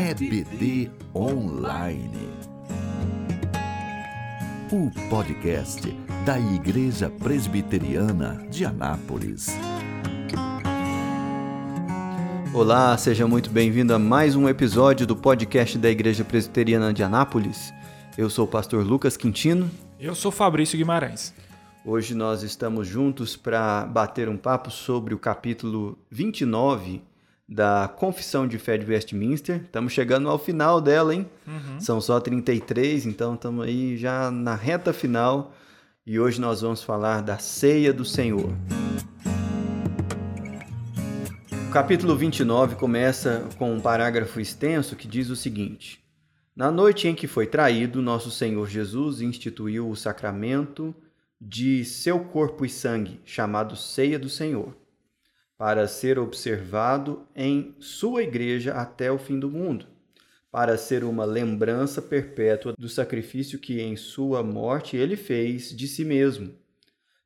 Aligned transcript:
EBD 0.00 0.92
Online. 1.12 2.30
O 4.70 4.88
podcast 5.10 5.90
da 6.24 6.38
Igreja 6.38 7.10
Presbiteriana 7.10 8.46
de 8.48 8.64
Anápolis. 8.64 9.48
Olá, 12.54 12.96
seja 12.96 13.26
muito 13.26 13.50
bem-vindo 13.50 13.92
a 13.92 13.98
mais 13.98 14.36
um 14.36 14.48
episódio 14.48 15.04
do 15.04 15.16
podcast 15.16 15.76
da 15.76 15.90
Igreja 15.90 16.24
Presbiteriana 16.24 16.94
de 16.94 17.02
Anápolis. 17.02 17.74
Eu 18.16 18.30
sou 18.30 18.44
o 18.44 18.48
pastor 18.48 18.86
Lucas 18.86 19.16
Quintino. 19.16 19.68
Eu 19.98 20.14
sou 20.14 20.30
Fabrício 20.30 20.78
Guimarães. 20.78 21.34
Hoje 21.84 22.14
nós 22.14 22.44
estamos 22.44 22.86
juntos 22.86 23.34
para 23.36 23.84
bater 23.84 24.28
um 24.28 24.36
papo 24.36 24.70
sobre 24.70 25.12
o 25.12 25.18
capítulo 25.18 25.98
29 26.08 27.02
da 27.48 27.88
Confissão 27.88 28.46
de 28.46 28.58
Fé 28.58 28.76
de 28.76 28.84
Westminster. 28.84 29.62
Estamos 29.64 29.92
chegando 29.92 30.28
ao 30.28 30.38
final 30.38 30.80
dela, 30.80 31.14
hein? 31.14 31.26
Uhum. 31.46 31.80
São 31.80 32.00
só 32.00 32.20
33, 32.20 33.06
então 33.06 33.34
estamos 33.34 33.64
aí 33.64 33.96
já 33.96 34.30
na 34.30 34.54
reta 34.54 34.92
final. 34.92 35.54
E 36.06 36.20
hoje 36.20 36.40
nós 36.40 36.60
vamos 36.60 36.82
falar 36.82 37.22
da 37.22 37.38
Ceia 37.38 37.92
do 37.92 38.04
Senhor. 38.04 38.52
O 41.66 41.70
capítulo 41.70 42.14
29 42.16 42.76
começa 42.76 43.46
com 43.56 43.72
um 43.72 43.80
parágrafo 43.80 44.40
extenso 44.40 44.94
que 44.94 45.08
diz 45.08 45.30
o 45.30 45.36
seguinte: 45.36 46.04
Na 46.54 46.70
noite 46.70 47.08
em 47.08 47.14
que 47.14 47.26
foi 47.26 47.46
traído, 47.46 48.02
nosso 48.02 48.30
Senhor 48.30 48.68
Jesus 48.68 49.22
instituiu 49.22 49.88
o 49.88 49.96
sacramento 49.96 50.94
de 51.40 51.84
seu 51.84 52.20
corpo 52.20 52.64
e 52.64 52.68
sangue, 52.68 53.20
chamado 53.24 53.76
Ceia 53.76 54.18
do 54.18 54.28
Senhor 54.28 54.74
para 55.58 55.88
ser 55.88 56.20
observado 56.20 57.26
em 57.34 57.74
sua 57.80 58.22
igreja 58.22 58.74
até 58.74 59.10
o 59.10 59.18
fim 59.18 59.40
do 59.40 59.50
mundo, 59.50 59.86
para 60.52 60.78
ser 60.78 61.02
uma 61.02 61.24
lembrança 61.24 62.00
perpétua 62.00 62.74
do 62.78 62.88
sacrifício 62.88 63.58
que 63.58 63.80
em 63.80 63.96
sua 63.96 64.40
morte 64.40 64.96
ele 64.96 65.16
fez 65.16 65.76
de 65.76 65.88
si 65.88 66.04
mesmo, 66.04 66.54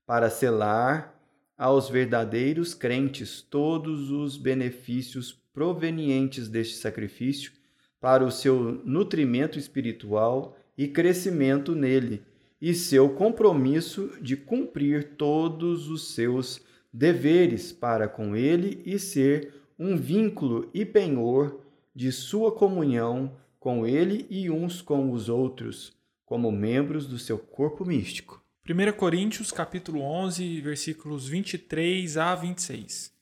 para 0.06 0.31
selar 0.31 1.15
aos 1.59 1.91
verdadeiros 1.91 2.73
crentes 2.73 3.43
todos 3.43 4.11
os 4.11 4.39
benefícios 4.39 5.39
provenientes 5.53 6.49
deste 6.49 6.77
sacrifício 6.77 7.53
para 8.01 8.25
o 8.25 8.31
seu 8.31 8.81
nutrimento 8.84 9.59
espiritual 9.59 10.56
e 10.77 10.89
crescimento 10.89 11.75
nele, 11.75 12.23
e 12.61 12.75
seu 12.75 13.11
compromisso 13.11 14.11
de 14.21 14.37
cumprir 14.37 15.17
todos 15.17 15.89
os 15.89 16.15
seus 16.15 16.62
deveres 16.93 17.73
para 17.73 18.07
com 18.07 18.37
ele 18.37 18.83
e 18.85 18.98
ser 18.98 19.55
um 19.79 19.97
vínculo 19.97 20.69
e 20.75 20.85
penhor 20.85 21.61
de 21.95 22.12
sua 22.12 22.53
comunhão 22.53 23.37
com 23.59 23.87
ele 23.87 24.27
e 24.29 24.51
uns 24.51 24.83
com 24.83 25.11
os 25.12 25.29
outros, 25.29 25.97
como 26.25 26.53
membros 26.53 27.07
do 27.07 27.19
seu 27.19 27.39
corpo 27.39 27.84
místico. 27.84 28.43
1 28.69 28.93
Coríntios 28.97 29.51
capítulo 29.51 30.03
11, 30.03 30.61
versículos 30.61 31.27
23 31.27 32.17
a 32.17 32.34
26. 32.34 33.12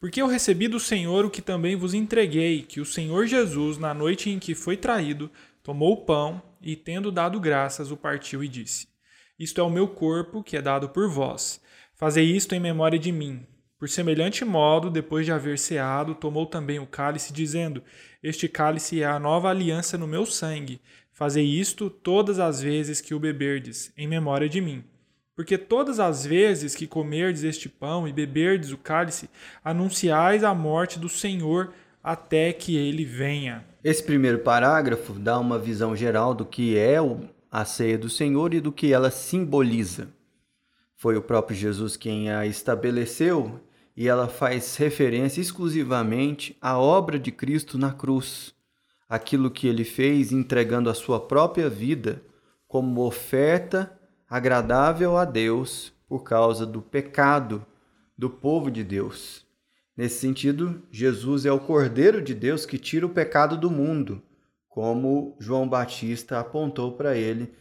Porque 0.00 0.20
eu 0.20 0.26
recebi 0.26 0.66
do 0.66 0.80
Senhor 0.80 1.24
o 1.24 1.30
que 1.30 1.40
também 1.40 1.76
vos 1.76 1.94
entreguei, 1.94 2.62
que 2.62 2.80
o 2.80 2.84
Senhor 2.84 3.26
Jesus, 3.26 3.78
na 3.78 3.94
noite 3.94 4.28
em 4.30 4.40
que 4.40 4.54
foi 4.54 4.76
traído, 4.76 5.30
tomou 5.62 5.92
o 5.92 6.04
pão 6.04 6.42
e, 6.60 6.74
tendo 6.74 7.12
dado 7.12 7.38
graças, 7.38 7.92
o 7.92 7.96
partiu 7.96 8.42
e 8.42 8.48
disse: 8.48 8.88
Isto 9.38 9.60
é 9.60 9.64
o 9.64 9.70
meu 9.70 9.86
corpo, 9.86 10.42
que 10.42 10.56
é 10.56 10.62
dado 10.62 10.88
por 10.88 11.08
vós. 11.08 11.60
Fazei 11.94 12.24
isto 12.24 12.54
em 12.54 12.60
memória 12.60 12.98
de 12.98 13.12
mim. 13.12 13.46
Por 13.78 13.88
semelhante 13.88 14.44
modo, 14.44 14.90
depois 14.90 15.26
de 15.26 15.32
haver 15.32 15.58
ceado, 15.58 16.14
tomou 16.14 16.46
também 16.46 16.78
o 16.78 16.86
cálice, 16.86 17.32
dizendo: 17.32 17.82
Este 18.22 18.48
cálice 18.48 19.02
é 19.02 19.06
a 19.06 19.18
nova 19.18 19.48
aliança 19.48 19.98
no 19.98 20.06
meu 20.06 20.24
sangue. 20.24 20.80
Fazei 21.12 21.44
isto 21.44 21.90
todas 21.90 22.38
as 22.38 22.62
vezes 22.62 23.00
que 23.00 23.14
o 23.14 23.18
beberdes, 23.18 23.92
em 23.96 24.06
memória 24.06 24.48
de 24.48 24.60
mim. 24.60 24.84
Porque 25.34 25.58
todas 25.58 25.98
as 25.98 26.24
vezes 26.24 26.74
que 26.74 26.86
comerdes 26.86 27.42
este 27.42 27.68
pão 27.68 28.06
e 28.06 28.12
beberdes 28.12 28.70
o 28.70 28.78
cálice, 28.78 29.28
anunciais 29.64 30.44
a 30.44 30.54
morte 30.54 30.98
do 30.98 31.08
Senhor 31.08 31.72
até 32.02 32.52
que 32.52 32.76
ele 32.76 33.04
venha. 33.04 33.64
Esse 33.82 34.02
primeiro 34.02 34.38
parágrafo 34.38 35.14
dá 35.14 35.38
uma 35.38 35.58
visão 35.58 35.96
geral 35.96 36.34
do 36.34 36.44
que 36.44 36.76
é 36.76 36.96
a 37.50 37.64
ceia 37.64 37.98
do 37.98 38.08
Senhor 38.08 38.54
e 38.54 38.60
do 38.60 38.70
que 38.70 38.92
ela 38.92 39.10
simboliza. 39.10 40.08
Foi 41.02 41.16
o 41.16 41.20
próprio 41.20 41.56
Jesus 41.56 41.96
quem 41.96 42.30
a 42.30 42.46
estabeleceu 42.46 43.58
e 43.96 44.06
ela 44.06 44.28
faz 44.28 44.76
referência 44.76 45.40
exclusivamente 45.40 46.56
à 46.60 46.78
obra 46.78 47.18
de 47.18 47.32
Cristo 47.32 47.76
na 47.76 47.92
cruz, 47.92 48.54
aquilo 49.08 49.50
que 49.50 49.66
ele 49.66 49.82
fez 49.82 50.30
entregando 50.30 50.88
a 50.88 50.94
sua 50.94 51.18
própria 51.18 51.68
vida 51.68 52.22
como 52.68 53.04
oferta 53.04 53.98
agradável 54.30 55.16
a 55.16 55.24
Deus 55.24 55.92
por 56.06 56.22
causa 56.22 56.64
do 56.64 56.80
pecado 56.80 57.66
do 58.16 58.30
povo 58.30 58.70
de 58.70 58.84
Deus. 58.84 59.44
Nesse 59.96 60.20
sentido, 60.20 60.84
Jesus 60.88 61.44
é 61.44 61.50
o 61.50 61.58
Cordeiro 61.58 62.22
de 62.22 62.32
Deus 62.32 62.64
que 62.64 62.78
tira 62.78 63.06
o 63.06 63.10
pecado 63.10 63.56
do 63.56 63.68
mundo, 63.68 64.22
como 64.68 65.36
João 65.40 65.68
Batista 65.68 66.38
apontou 66.38 66.92
para 66.92 67.16
ele, 67.16 67.52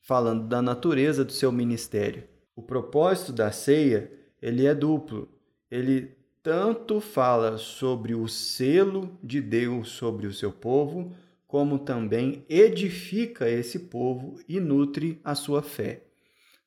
falando 0.00 0.48
da 0.48 0.60
natureza 0.60 1.24
do 1.24 1.30
seu 1.30 1.52
ministério. 1.52 2.24
O 2.58 2.62
propósito 2.62 3.32
da 3.32 3.52
ceia, 3.52 4.10
ele 4.42 4.66
é 4.66 4.74
duplo. 4.74 5.28
Ele 5.70 6.16
tanto 6.42 7.00
fala 7.00 7.56
sobre 7.56 8.16
o 8.16 8.26
selo 8.26 9.16
de 9.22 9.40
Deus 9.40 9.90
sobre 9.90 10.26
o 10.26 10.34
seu 10.34 10.50
povo, 10.50 11.14
como 11.46 11.78
também 11.78 12.44
edifica 12.48 13.48
esse 13.48 13.78
povo 13.78 14.40
e 14.48 14.58
nutre 14.58 15.20
a 15.22 15.36
sua 15.36 15.62
fé. 15.62 16.02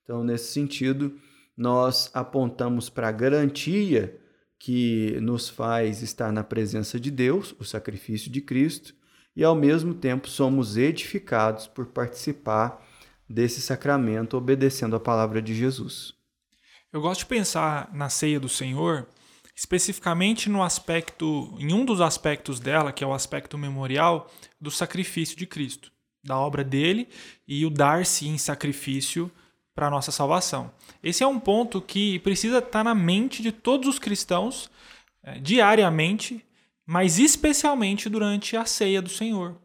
Então, 0.01 0.23
nesse 0.23 0.53
sentido, 0.53 1.19
nós 1.57 2.09
apontamos 2.13 2.89
para 2.89 3.09
a 3.09 3.11
garantia 3.11 4.17
que 4.57 5.19
nos 5.19 5.49
faz 5.49 6.01
estar 6.01 6.31
na 6.31 6.41
presença 6.41 6.97
de 6.97 7.11
Deus, 7.11 7.53
o 7.59 7.65
sacrifício 7.65 8.31
de 8.31 8.39
Cristo, 8.39 8.95
e 9.35 9.43
ao 9.43 9.55
mesmo 9.55 9.93
tempo 9.93 10.29
somos 10.29 10.77
edificados 10.77 11.67
por 11.67 11.87
participar 11.87 12.81
desse 13.31 13.61
sacramento 13.61 14.37
obedecendo 14.37 14.95
a 14.95 14.99
palavra 14.99 15.41
de 15.41 15.55
Jesus. 15.55 16.13
Eu 16.91 17.01
gosto 17.01 17.21
de 17.21 17.27
pensar 17.27 17.89
na 17.93 18.09
ceia 18.09 18.39
do 18.39 18.49
Senhor 18.49 19.07
especificamente 19.55 20.49
no 20.49 20.63
aspecto, 20.63 21.55
em 21.59 21.71
um 21.71 21.85
dos 21.85 22.01
aspectos 22.01 22.59
dela, 22.59 22.91
que 22.91 23.03
é 23.03 23.07
o 23.07 23.13
aspecto 23.13 23.57
memorial 23.57 24.27
do 24.59 24.71
sacrifício 24.71 25.37
de 25.37 25.45
Cristo, 25.45 25.91
da 26.23 26.37
obra 26.37 26.63
dele 26.63 27.07
e 27.47 27.65
o 27.65 27.69
dar-se 27.69 28.27
em 28.27 28.37
sacrifício 28.39 29.31
para 29.75 29.87
a 29.87 29.89
nossa 29.89 30.11
salvação. 30.11 30.71
Esse 31.03 31.23
é 31.23 31.27
um 31.27 31.39
ponto 31.39 31.81
que 31.81 32.19
precisa 32.19 32.57
estar 32.57 32.83
na 32.83 32.95
mente 32.95 33.41
de 33.41 33.51
todos 33.51 33.87
os 33.87 33.99
cristãos 33.99 34.69
é, 35.23 35.39
diariamente, 35.39 36.43
mas 36.85 37.19
especialmente 37.19 38.09
durante 38.09 38.57
a 38.57 38.65
ceia 38.65 39.01
do 39.01 39.09
Senhor. 39.09 39.57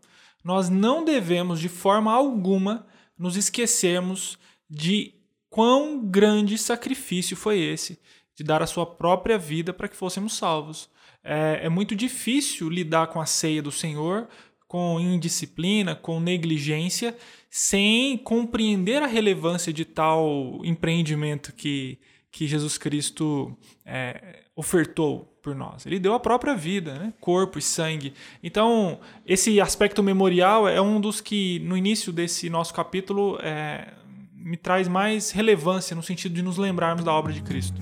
Nós 0.45 0.69
não 0.69 1.05
devemos, 1.05 1.59
de 1.59 1.69
forma 1.69 2.13
alguma, 2.13 2.87
nos 3.19 3.37
esquecermos 3.37 4.39
de 4.69 5.15
quão 5.49 6.05
grande 6.05 6.59
sacrifício 6.59 7.37
foi 7.37 7.59
esse 7.61 7.99
de 8.35 8.45
dar 8.45 8.63
a 8.63 8.67
sua 8.67 8.85
própria 8.85 9.39
vida 9.39 9.73
para 9.73 9.89
que 9.89 9.97
fôssemos 9.97 10.35
salvos. 10.35 10.91
É, 11.25 11.61
é, 11.63 11.69
muito 11.69 11.97
difícil 11.97 12.69
lidar 12.69 13.07
com 13.09 13.21
a 13.21 13.27
ceia 13.27 13.63
do 13.63 13.73
Senhor 13.73 14.29
com 14.69 14.99
indisciplina, 14.99 15.95
com 15.95 16.21
negligência, 16.21 17.17
sem 17.49 18.19
compreender 18.19 19.03
a 19.03 19.07
relevância 19.07 19.73
de 19.73 19.85
tal 19.85 20.61
empreendimento 20.65 21.53
que, 21.53 21.99
que 22.31 22.47
Jesus 22.47 22.77
Cristo 22.77 23.57
é, 23.85 24.45
ofertou 24.57 25.36
por 25.47 25.55
nós. 25.55 25.87
Ele 25.87 26.01
deu 26.01 26.13
a 26.13 26.19
própria 26.19 26.57
vida, 26.57 26.95
né? 26.95 27.13
corpo 27.21 27.57
e 27.57 27.63
sangue. 27.63 28.13
Então, 28.43 28.99
esse 29.25 29.61
aspecto 29.61 30.03
memorial 30.03 30.67
é 30.67 30.81
um 30.81 31.01
dos 31.01 31.21
que, 31.21 31.61
no 31.61 31.77
início 31.77 32.13
desse 32.13 32.51
nosso 32.51 32.75
capítulo, 32.75 33.39
é, 33.41 33.93
me 34.35 34.57
traz 34.57 34.89
mais 34.89 35.31
relevância 35.31 35.95
no 35.95 36.03
sentido 36.03 36.35
de 36.35 36.43
nos 36.43 36.59
lembrarmos 36.59 37.05
da 37.05 37.13
obra 37.13 37.33
de 37.33 37.43
Cristo. 37.43 37.81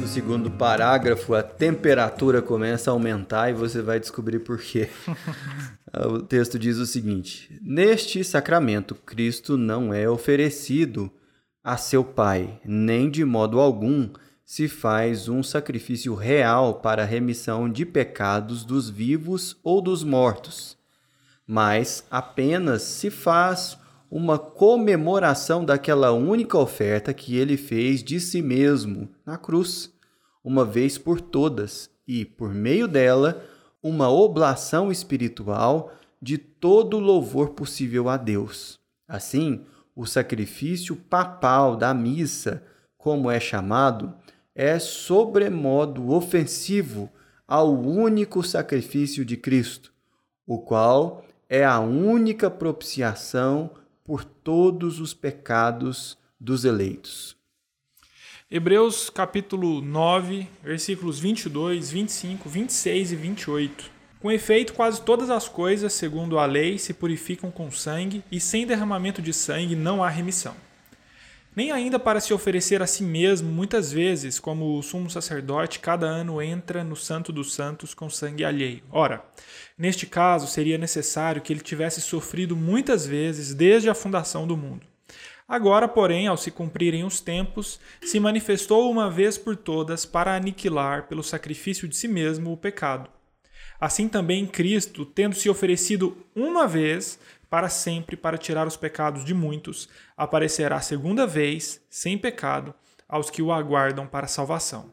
No 0.00 0.06
segundo 0.06 0.50
parágrafo, 0.50 1.34
a 1.34 1.42
temperatura 1.42 2.40
começa 2.40 2.90
a 2.90 2.94
aumentar 2.94 3.50
e 3.50 3.52
você 3.52 3.82
vai 3.82 4.00
descobrir 4.00 4.38
por 4.38 4.58
quê. 4.58 4.88
o 6.10 6.20
texto 6.20 6.58
diz 6.58 6.78
o 6.78 6.86
seguinte: 6.86 7.60
Neste 7.60 8.24
sacramento, 8.24 8.94
Cristo 8.94 9.58
não 9.58 9.92
é 9.92 10.08
oferecido 10.08 11.12
a 11.62 11.76
seu 11.76 12.02
Pai, 12.02 12.58
nem 12.64 13.10
de 13.10 13.22
modo 13.22 13.60
algum 13.60 14.08
se 14.52 14.68
faz 14.68 15.30
um 15.30 15.42
sacrifício 15.42 16.14
real 16.14 16.74
para 16.74 17.04
a 17.04 17.06
remissão 17.06 17.70
de 17.70 17.86
pecados 17.86 18.66
dos 18.66 18.90
vivos 18.90 19.56
ou 19.64 19.80
dos 19.80 20.04
mortos, 20.04 20.76
mas 21.46 22.04
apenas 22.10 22.82
se 22.82 23.08
faz 23.08 23.78
uma 24.10 24.38
comemoração 24.38 25.64
daquela 25.64 26.12
única 26.12 26.58
oferta 26.58 27.14
que 27.14 27.34
ele 27.34 27.56
fez 27.56 28.04
de 28.04 28.20
si 28.20 28.42
mesmo 28.42 29.08
na 29.24 29.38
cruz, 29.38 29.90
uma 30.44 30.66
vez 30.66 30.98
por 30.98 31.18
todas, 31.18 31.88
e 32.06 32.26
por 32.26 32.52
meio 32.52 32.86
dela 32.86 33.42
uma 33.82 34.10
oblação 34.10 34.92
espiritual 34.92 35.94
de 36.20 36.36
todo 36.36 36.98
louvor 36.98 37.52
possível 37.54 38.06
a 38.06 38.18
Deus. 38.18 38.78
Assim, 39.08 39.64
o 39.96 40.04
sacrifício 40.04 40.94
papal 40.94 41.74
da 41.74 41.94
missa, 41.94 42.62
como 42.98 43.30
é 43.30 43.40
chamado, 43.40 44.14
é 44.54 44.78
sobremodo 44.78 46.10
ofensivo 46.10 47.10
ao 47.46 47.72
único 47.72 48.42
sacrifício 48.42 49.24
de 49.24 49.36
Cristo, 49.36 49.92
o 50.46 50.58
qual 50.58 51.24
é 51.48 51.64
a 51.64 51.80
única 51.80 52.50
propiciação 52.50 53.70
por 54.04 54.24
todos 54.24 55.00
os 55.00 55.14
pecados 55.14 56.18
dos 56.38 56.64
eleitos. 56.64 57.36
Hebreus 58.50 59.08
capítulo 59.08 59.80
9, 59.80 60.46
versículos 60.62 61.18
22, 61.18 61.90
25, 61.90 62.48
26 62.48 63.12
e 63.12 63.16
28. 63.16 63.90
Com 64.20 64.30
efeito, 64.30 64.74
quase 64.74 65.00
todas 65.00 65.30
as 65.30 65.48
coisas, 65.48 65.92
segundo 65.94 66.38
a 66.38 66.44
lei, 66.44 66.78
se 66.78 66.92
purificam 66.92 67.50
com 67.50 67.70
sangue, 67.70 68.22
e 68.30 68.38
sem 68.38 68.66
derramamento 68.66 69.22
de 69.22 69.32
sangue 69.32 69.74
não 69.74 70.04
há 70.04 70.08
remissão. 70.08 70.54
Nem 71.54 71.70
ainda 71.70 71.98
para 71.98 72.18
se 72.18 72.32
oferecer 72.32 72.80
a 72.80 72.86
si 72.86 73.02
mesmo, 73.02 73.52
muitas 73.52 73.92
vezes, 73.92 74.40
como 74.40 74.78
o 74.78 74.82
sumo 74.82 75.10
sacerdote, 75.10 75.80
cada 75.80 76.06
ano 76.06 76.40
entra 76.40 76.82
no 76.82 76.96
Santo 76.96 77.30
dos 77.30 77.52
Santos 77.52 77.92
com 77.92 78.08
sangue 78.08 78.42
alheio. 78.42 78.82
Ora, 78.90 79.22
neste 79.76 80.06
caso, 80.06 80.46
seria 80.46 80.78
necessário 80.78 81.42
que 81.42 81.52
ele 81.52 81.60
tivesse 81.60 82.00
sofrido 82.00 82.56
muitas 82.56 83.06
vezes 83.06 83.54
desde 83.54 83.90
a 83.90 83.94
fundação 83.94 84.46
do 84.46 84.56
mundo. 84.56 84.86
Agora, 85.46 85.86
porém, 85.86 86.26
ao 86.26 86.38
se 86.38 86.50
cumprirem 86.50 87.04
os 87.04 87.20
tempos, 87.20 87.78
se 88.00 88.18
manifestou 88.18 88.90
uma 88.90 89.10
vez 89.10 89.36
por 89.36 89.54
todas 89.54 90.06
para 90.06 90.34
aniquilar 90.34 91.06
pelo 91.06 91.22
sacrifício 91.22 91.86
de 91.86 91.94
si 91.94 92.08
mesmo 92.08 92.50
o 92.50 92.56
pecado. 92.56 93.10
Assim 93.78 94.08
também 94.08 94.46
Cristo, 94.46 95.04
tendo 95.04 95.34
se 95.34 95.50
oferecido 95.50 96.16
uma 96.34 96.66
vez 96.66 97.18
para 97.52 97.68
sempre 97.68 98.16
para 98.16 98.38
tirar 98.38 98.66
os 98.66 98.78
pecados 98.78 99.26
de 99.26 99.34
muitos, 99.34 99.86
aparecerá 100.16 100.80
segunda 100.80 101.26
vez, 101.26 101.84
sem 101.90 102.16
pecado, 102.16 102.72
aos 103.06 103.28
que 103.28 103.42
o 103.42 103.52
aguardam 103.52 104.06
para 104.06 104.26
salvação. 104.26 104.90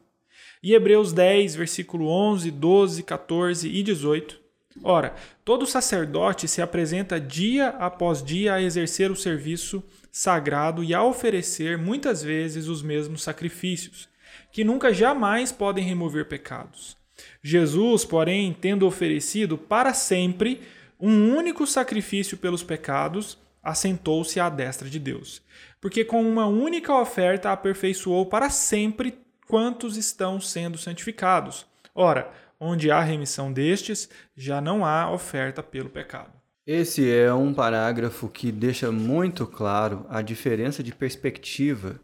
E 0.61 0.73
Hebreus 0.73 1.13
10, 1.13 1.55
versículo 1.55 2.09
11, 2.09 2.51
12, 2.51 3.03
14 3.03 3.69
e 3.69 3.81
18. 3.81 4.41
Ora, 4.83 5.15
todo 5.45 5.65
sacerdote 5.65 6.49
se 6.49 6.61
apresenta 6.61 7.17
dia 7.17 7.69
após 7.79 8.21
dia 8.21 8.55
a 8.55 8.61
exercer 8.61 9.09
o 9.09 9.15
serviço 9.15 9.81
sagrado 10.11 10.83
e 10.83 10.93
a 10.93 11.01
oferecer 11.01 11.77
muitas 11.77 12.21
vezes 12.21 12.67
os 12.67 12.83
mesmos 12.83 13.23
sacrifícios, 13.23 14.09
que 14.51 14.65
nunca 14.65 14.93
jamais 14.93 15.49
podem 15.49 15.85
remover 15.85 16.27
pecados. 16.27 16.97
Jesus, 17.41 18.03
porém, 18.03 18.51
tendo 18.51 18.85
oferecido 18.85 19.57
para 19.57 19.93
sempre 19.93 20.59
um 20.99 21.35
único 21.35 21.65
sacrifício 21.65 22.37
pelos 22.37 22.63
pecados, 22.63 23.37
assentou-se 23.63 24.39
à 24.39 24.49
destra 24.49 24.89
de 24.89 24.99
Deus, 24.99 25.41
porque 25.79 26.03
com 26.03 26.21
uma 26.21 26.47
única 26.47 26.93
oferta 26.93 27.51
aperfeiçoou 27.51 28.25
para 28.25 28.49
sempre 28.49 29.17
quantos 29.47 29.97
estão 29.97 30.39
sendo 30.39 30.77
santificados. 30.77 31.65
Ora, 31.95 32.31
onde 32.59 32.91
há 32.91 33.01
remissão 33.01 33.51
destes, 33.51 34.09
já 34.35 34.59
não 34.59 34.85
há 34.85 35.11
oferta 35.11 35.63
pelo 35.63 35.89
pecado. 35.89 36.31
Esse 36.67 37.09
é 37.11 37.33
um 37.33 37.53
parágrafo 37.53 38.27
que 38.27 38.51
deixa 38.51 38.91
muito 38.91 39.47
claro 39.47 40.05
a 40.09 40.21
diferença 40.21 40.83
de 40.83 40.93
perspectiva 40.93 41.99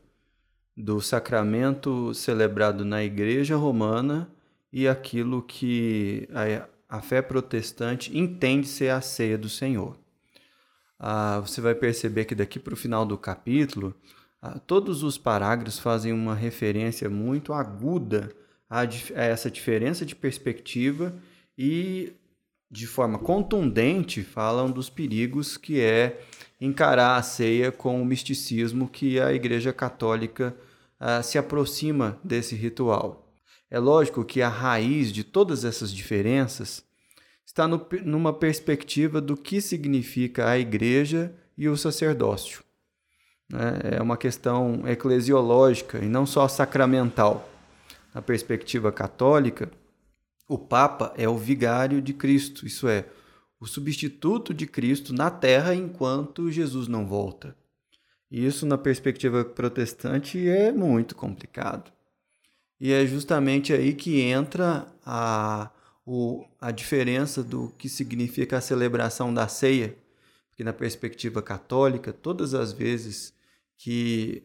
do 0.76 1.00
sacramento 1.02 2.14
celebrado 2.14 2.84
na 2.84 3.04
Igreja 3.04 3.56
Romana 3.56 4.30
e 4.74 4.88
aquilo 4.88 5.44
que 5.44 6.28
a, 6.34 6.68
a 6.96 7.02
fé 7.02 7.22
protestante 7.22 8.18
entende 8.18 8.68
ser 8.68 8.90
a 8.90 9.02
ceia 9.02 9.38
do 9.38 9.50
Senhor. 9.50 9.98
Ah, 10.98 11.42
você 11.42 11.60
vai 11.60 11.76
perceber 11.76 12.26
que 12.26 12.34
daqui 12.34 12.58
para 12.58 12.74
o 12.74 12.78
final 12.78 13.06
do 13.06 13.18
capítulo, 13.18 13.94
ah, 14.42 14.58
todos 14.60 15.04
os 15.04 15.18
parágrafos 15.18 15.78
fazem 15.78 16.14
uma 16.14 16.34
referência 16.34 17.10
muito 17.10 17.52
aguda 17.52 18.32
a, 18.70 18.82
a 18.82 19.24
essa 19.24 19.52
diferença 19.52 20.06
de 20.06 20.16
perspectiva 20.16 21.14
e 21.58 22.14
de 22.72 22.88
forma 22.88 23.20
contundente, 23.20 24.24
falam 24.24 24.72
dos 24.72 24.90
perigos 24.90 25.56
que 25.56 25.80
é 25.80 26.22
encarar 26.60 27.18
a 27.18 27.22
ceia 27.22 27.72
com 27.72 28.02
o 28.02 28.06
misticismo 28.06 28.88
que 28.88 29.20
a 29.20 29.32
Igreja 29.34 29.72
Católica 29.72 30.56
uh, 31.00 31.24
se 31.24 31.38
aproxima 31.38 32.20
desse 32.24 32.56
ritual. 32.56 33.25
É 33.70 33.80
lógico 33.80 34.24
que 34.24 34.42
a 34.42 34.50
raiz 34.50 35.12
de 35.12 35.24
todas 35.24 35.66
essas 35.66 35.92
diferenças 35.92 36.84
está 37.46 37.68
no, 37.68 37.86
numa 38.04 38.34
perspectiva 38.34 39.22
do 39.22 39.36
que 39.36 39.62
significa 39.62 40.50
a 40.50 40.58
Igreja 40.58 41.34
e 41.58 41.68
o 41.70 41.78
sacerdócio. 41.78 42.64
Né? 43.50 43.98
É 43.98 44.02
uma 44.02 44.18
questão 44.18 44.88
eclesiológica 44.88 46.00
e 46.00 46.08
não 46.08 46.26
só 46.26 46.48
sacramental. 46.48 47.50
Na 48.14 48.22
perspectiva 48.22 48.92
católica, 48.92 49.70
o 50.48 50.58
Papa 50.58 51.14
é 51.18 51.28
o 51.28 51.38
vigário 51.38 52.02
de 52.02 52.14
Cristo, 52.14 52.66
isso 52.66 52.88
é, 52.88 53.06
o 53.60 53.66
substituto 53.66 54.54
de 54.54 54.66
Cristo 54.66 55.14
na 55.14 55.30
terra 55.30 55.74
enquanto 55.74 56.52
Jesus 56.52 56.88
não 56.88 57.06
volta. 57.06 57.56
Isso, 58.30 58.66
na 58.66 58.78
perspectiva 58.78 59.46
protestante, 59.46 60.48
é 60.48 60.72
muito 60.72 61.16
complicado. 61.16 61.92
E 62.80 62.92
é 62.92 63.06
justamente 63.06 63.74
aí 63.74 63.94
que 63.94 64.22
entra 64.22 64.88
a, 65.06 65.72
o, 66.06 66.46
a 66.60 66.72
diferença 66.72 67.44
do 67.44 67.74
que 67.78 67.88
significa 67.88 68.58
a 68.58 68.62
celebração 68.62 69.34
da 69.34 69.48
ceia. 69.48 69.96
Porque, 70.50 70.64
na 70.64 70.74
perspectiva 70.74 71.42
católica, 71.42 72.14
todas 72.14 72.54
as 72.54 72.72
vezes 72.72 73.34
que 73.78 74.44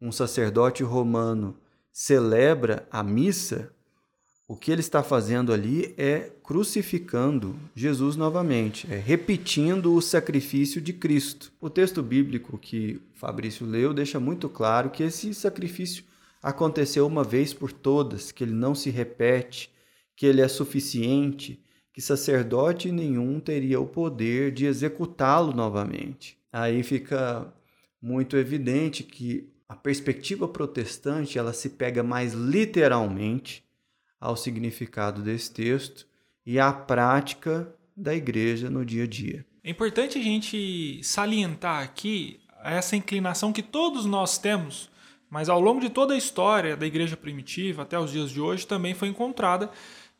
um 0.00 0.12
sacerdote 0.12 0.82
romano 0.82 1.56
celebra 1.92 2.86
a 2.90 3.02
missa, 3.02 3.72
o 4.46 4.56
que 4.56 4.70
ele 4.70 4.80
está 4.80 5.02
fazendo 5.02 5.52
ali 5.52 5.94
é 5.98 6.30
crucificando 6.42 7.54
Jesus 7.74 8.16
novamente, 8.16 8.86
é 8.90 8.96
repetindo 8.96 9.92
o 9.92 10.00
sacrifício 10.00 10.80
de 10.80 10.92
Cristo. 10.92 11.52
O 11.60 11.68
texto 11.68 12.02
bíblico 12.02 12.56
que 12.56 13.02
Fabrício 13.14 13.66
leu 13.66 13.92
deixa 13.92 14.18
muito 14.18 14.48
claro 14.48 14.90
que 14.90 15.02
esse 15.02 15.34
sacrifício 15.34 16.04
aconteceu 16.42 17.06
uma 17.06 17.24
vez 17.24 17.52
por 17.52 17.72
todas, 17.72 18.32
que 18.32 18.44
ele 18.44 18.52
não 18.52 18.74
se 18.74 18.90
repete, 18.90 19.70
que 20.16 20.26
ele 20.26 20.40
é 20.40 20.48
suficiente, 20.48 21.62
que 21.92 22.00
sacerdote 22.00 22.92
nenhum 22.92 23.40
teria 23.40 23.80
o 23.80 23.86
poder 23.86 24.52
de 24.52 24.66
executá-lo 24.66 25.52
novamente. 25.52 26.38
Aí 26.52 26.82
fica 26.82 27.52
muito 28.00 28.36
evidente 28.36 29.02
que 29.02 29.52
a 29.68 29.76
perspectiva 29.76 30.48
protestante 30.48 31.38
ela 31.38 31.52
se 31.52 31.70
pega 31.70 32.02
mais 32.02 32.32
literalmente 32.32 33.64
ao 34.20 34.36
significado 34.36 35.22
desse 35.22 35.52
texto 35.52 36.06
e 36.46 36.58
à 36.58 36.72
prática 36.72 37.72
da 37.96 38.14
igreja 38.14 38.70
no 38.70 38.84
dia 38.84 39.04
a 39.04 39.06
dia. 39.06 39.44
É 39.62 39.70
importante 39.70 40.18
a 40.18 40.22
gente 40.22 41.00
salientar 41.02 41.82
aqui 41.82 42.40
essa 42.64 42.96
inclinação 42.96 43.52
que 43.52 43.62
todos 43.62 44.06
nós 44.06 44.38
temos, 44.38 44.90
mas 45.30 45.48
ao 45.48 45.60
longo 45.60 45.80
de 45.80 45.90
toda 45.90 46.14
a 46.14 46.16
história 46.16 46.76
da 46.76 46.86
igreja 46.86 47.16
primitiva 47.16 47.82
até 47.82 47.98
os 47.98 48.10
dias 48.10 48.30
de 48.30 48.40
hoje 48.40 48.66
também 48.66 48.94
foi 48.94 49.08
encontrada 49.08 49.70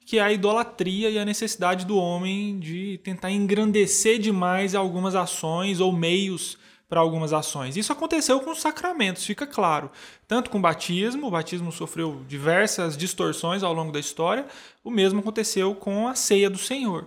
que 0.08 0.18
é 0.18 0.22
a 0.22 0.32
idolatria 0.32 1.10
e 1.10 1.18
a 1.18 1.24
necessidade 1.24 1.84
do 1.84 1.98
homem 1.98 2.58
de 2.58 2.98
tentar 3.04 3.30
engrandecer 3.30 4.18
demais 4.18 4.74
algumas 4.74 5.14
ações 5.14 5.80
ou 5.80 5.92
meios 5.92 6.56
para 6.88 6.98
algumas 6.98 7.34
ações. 7.34 7.76
Isso 7.76 7.92
aconteceu 7.92 8.40
com 8.40 8.50
os 8.50 8.60
sacramentos, 8.60 9.26
fica 9.26 9.46
claro. 9.46 9.90
Tanto 10.26 10.48
com 10.48 10.56
o 10.56 10.62
batismo, 10.62 11.26
o 11.26 11.30
batismo 11.30 11.70
sofreu 11.70 12.22
diversas 12.26 12.96
distorções 12.96 13.62
ao 13.62 13.74
longo 13.74 13.92
da 13.92 14.00
história, 14.00 14.46
o 14.82 14.90
mesmo 14.90 15.20
aconteceu 15.20 15.74
com 15.74 16.08
a 16.08 16.14
ceia 16.14 16.48
do 16.48 16.56
Senhor. 16.56 17.06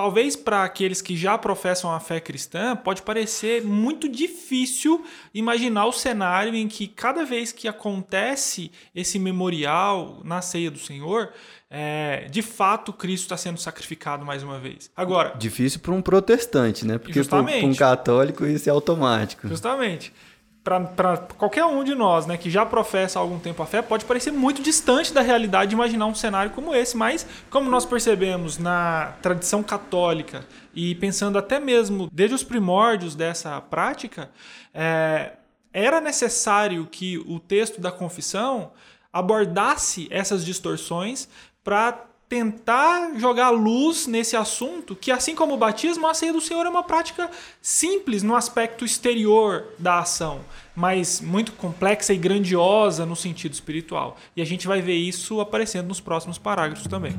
Talvez 0.00 0.34
para 0.34 0.64
aqueles 0.64 1.02
que 1.02 1.14
já 1.14 1.36
professam 1.36 1.92
a 1.92 2.00
fé 2.00 2.20
cristã, 2.20 2.74
pode 2.74 3.02
parecer 3.02 3.62
muito 3.62 4.08
difícil 4.08 5.04
imaginar 5.34 5.84
o 5.84 5.92
cenário 5.92 6.54
em 6.54 6.66
que 6.66 6.88
cada 6.88 7.22
vez 7.22 7.52
que 7.52 7.68
acontece 7.68 8.72
esse 8.94 9.18
memorial 9.18 10.22
na 10.24 10.40
ceia 10.40 10.70
do 10.70 10.78
Senhor, 10.78 11.34
é, 11.68 12.26
de 12.30 12.40
fato 12.40 12.94
Cristo 12.94 13.24
está 13.24 13.36
sendo 13.36 13.60
sacrificado 13.60 14.24
mais 14.24 14.42
uma 14.42 14.58
vez. 14.58 14.90
Agora. 14.96 15.34
Difícil 15.36 15.80
para 15.80 15.92
um 15.92 16.00
protestante, 16.00 16.86
né? 16.86 16.96
Porque 16.96 17.22
para 17.22 17.42
um 17.42 17.74
católico 17.74 18.46
isso 18.46 18.70
é 18.70 18.72
automático. 18.72 19.46
Justamente. 19.48 20.14
Para 20.62 21.16
qualquer 21.38 21.64
um 21.64 21.82
de 21.82 21.94
nós 21.94 22.26
né, 22.26 22.36
que 22.36 22.50
já 22.50 22.66
professa 22.66 23.18
há 23.18 23.22
algum 23.22 23.38
tempo 23.38 23.62
a 23.62 23.66
fé, 23.66 23.80
pode 23.80 24.04
parecer 24.04 24.30
muito 24.30 24.60
distante 24.60 25.12
da 25.12 25.22
realidade 25.22 25.74
imaginar 25.74 26.06
um 26.06 26.14
cenário 26.14 26.50
como 26.50 26.74
esse, 26.74 26.96
mas 26.96 27.26
como 27.48 27.70
nós 27.70 27.86
percebemos 27.86 28.58
na 28.58 29.14
tradição 29.22 29.62
católica 29.62 30.46
e 30.74 30.94
pensando 30.96 31.38
até 31.38 31.58
mesmo 31.58 32.10
desde 32.12 32.34
os 32.34 32.42
primórdios 32.42 33.14
dessa 33.14 33.58
prática, 33.60 34.30
é, 34.74 35.32
era 35.72 36.00
necessário 36.00 36.86
que 36.86 37.16
o 37.18 37.40
texto 37.40 37.80
da 37.80 37.90
confissão 37.90 38.72
abordasse 39.12 40.08
essas 40.10 40.44
distorções 40.44 41.28
para 41.64 42.09
tentar 42.30 43.18
jogar 43.18 43.50
luz 43.50 44.06
nesse 44.06 44.36
assunto, 44.36 44.94
que 44.94 45.10
assim 45.10 45.34
como 45.34 45.54
o 45.54 45.56
batismo, 45.56 46.06
a 46.06 46.14
ceia 46.14 46.32
do 46.32 46.40
Senhor 46.40 46.64
é 46.64 46.68
uma 46.68 46.84
prática 46.84 47.28
simples 47.60 48.22
no 48.22 48.36
aspecto 48.36 48.84
exterior 48.84 49.64
da 49.76 49.98
ação, 49.98 50.40
mas 50.72 51.20
muito 51.20 51.50
complexa 51.50 52.14
e 52.14 52.16
grandiosa 52.16 53.04
no 53.04 53.16
sentido 53.16 53.52
espiritual. 53.52 54.16
E 54.36 54.40
a 54.40 54.44
gente 54.46 54.68
vai 54.68 54.80
ver 54.80 54.94
isso 54.94 55.40
aparecendo 55.40 55.88
nos 55.88 55.98
próximos 55.98 56.38
parágrafos 56.38 56.86
também. 56.86 57.16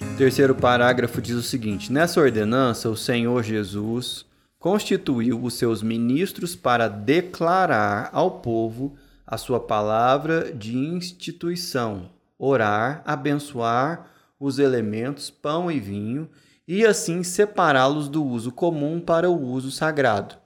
O 0.00 0.16
terceiro 0.16 0.54
parágrafo 0.54 1.20
diz 1.20 1.36
o 1.36 1.42
seguinte: 1.42 1.92
Nessa 1.92 2.22
ordenança, 2.22 2.88
o 2.88 2.96
Senhor 2.96 3.42
Jesus 3.42 4.24
constituiu 4.58 5.44
os 5.44 5.54
seus 5.54 5.82
ministros 5.82 6.56
para 6.56 6.88
declarar 6.88 8.08
ao 8.14 8.30
povo 8.30 8.96
a 9.30 9.36
sua 9.36 9.60
palavra 9.60 10.54
de 10.54 10.74
instituição, 10.74 12.08
orar, 12.38 13.02
abençoar 13.04 14.10
os 14.40 14.58
elementos 14.58 15.28
pão 15.28 15.70
e 15.70 15.78
vinho 15.78 16.30
e 16.66 16.86
assim 16.86 17.22
separá-los 17.22 18.08
do 18.08 18.24
uso 18.24 18.50
comum 18.50 18.98
para 18.98 19.28
o 19.28 19.38
uso 19.38 19.70
sagrado, 19.70 20.36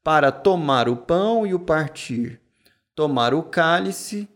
para 0.00 0.30
tomar 0.30 0.88
o 0.88 0.96
pão 0.96 1.44
e 1.44 1.52
o 1.52 1.58
partir, 1.58 2.40
tomar 2.94 3.34
o 3.34 3.42
cálice, 3.42 4.28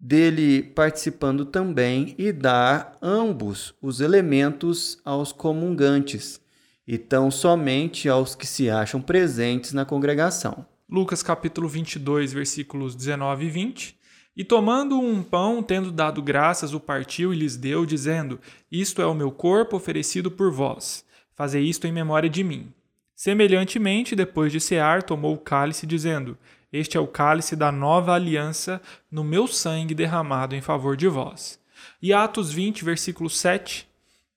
dele 0.00 0.62
participando 0.62 1.44
também 1.44 2.14
e 2.16 2.32
dar 2.32 2.96
ambos 3.02 3.74
os 3.82 4.00
elementos 4.00 4.98
aos 5.04 5.30
comungantes, 5.30 6.40
e 6.86 6.96
tão 6.96 7.30
somente 7.30 8.08
aos 8.08 8.34
que 8.34 8.46
se 8.46 8.70
acham 8.70 9.00
presentes 9.00 9.74
na 9.74 9.84
congregação. 9.84 10.71
Lucas 10.92 11.22
capítulo 11.22 11.66
22, 11.68 12.34
versículos 12.34 12.94
19 12.94 13.46
e 13.46 13.48
20. 13.48 13.98
E 14.36 14.44
tomando 14.44 15.00
um 15.00 15.22
pão, 15.22 15.62
tendo 15.62 15.90
dado 15.90 16.20
graças, 16.20 16.74
o 16.74 16.80
partiu 16.80 17.32
e 17.32 17.36
lhes 17.38 17.56
deu, 17.56 17.86
dizendo: 17.86 18.38
Isto 18.70 19.00
é 19.00 19.06
o 19.06 19.14
meu 19.14 19.30
corpo 19.30 19.74
oferecido 19.74 20.30
por 20.30 20.52
vós. 20.52 21.02
Fazei 21.34 21.64
isto 21.64 21.86
em 21.86 21.92
memória 21.92 22.28
de 22.28 22.44
mim. 22.44 22.70
Semelhantemente, 23.16 24.14
depois 24.14 24.52
de 24.52 24.60
cear, 24.60 25.02
tomou 25.02 25.32
o 25.32 25.38
cálice, 25.38 25.86
dizendo: 25.86 26.36
Este 26.70 26.98
é 26.98 27.00
o 27.00 27.06
cálice 27.06 27.56
da 27.56 27.72
nova 27.72 28.12
aliança 28.12 28.78
no 29.10 29.24
meu 29.24 29.46
sangue 29.46 29.94
derramado 29.94 30.54
em 30.54 30.60
favor 30.60 30.94
de 30.94 31.08
vós. 31.08 31.58
E 32.02 32.12
Atos 32.12 32.52
20, 32.52 32.84
versículo 32.84 33.30
7. 33.30 33.88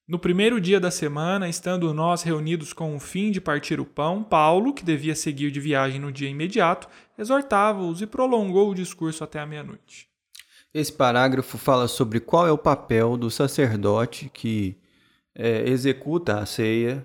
No 0.08 0.20
primeiro 0.20 0.62
dia 0.62 0.80
da 0.80 0.92
semana, 0.92 1.50
estando 1.50 1.92
nós 1.92 2.22
reunidos 2.22 2.74
com 2.74 2.96
o 2.96 3.00
fim 3.00 3.32
de 3.32 3.42
partir 3.42 3.80
o 3.80 3.86
pão, 3.86 4.24
Paulo, 4.24 4.72
que 4.72 4.86
devia 4.86 5.16
seguir 5.16 5.50
de 5.50 5.60
viagem 5.60 6.00
no 6.00 6.12
dia 6.12 6.30
imediato, 6.30 6.88
exortava-os 7.18 8.04
e 8.04 8.06
prolongou 8.06 8.70
o 8.70 8.76
discurso 8.76 9.24
até 9.24 9.40
a 9.40 9.48
meia-noite. 9.48 10.08
Esse 10.72 10.94
parágrafo 10.94 11.58
fala 11.58 11.88
sobre 11.88 12.20
qual 12.20 12.46
é 12.46 12.52
o 12.52 12.58
papel 12.58 13.18
do 13.18 13.32
sacerdote 13.32 14.30
que 14.32 14.78
é, 15.34 15.68
executa 15.68 16.38
a 16.38 16.46
ceia 16.46 17.04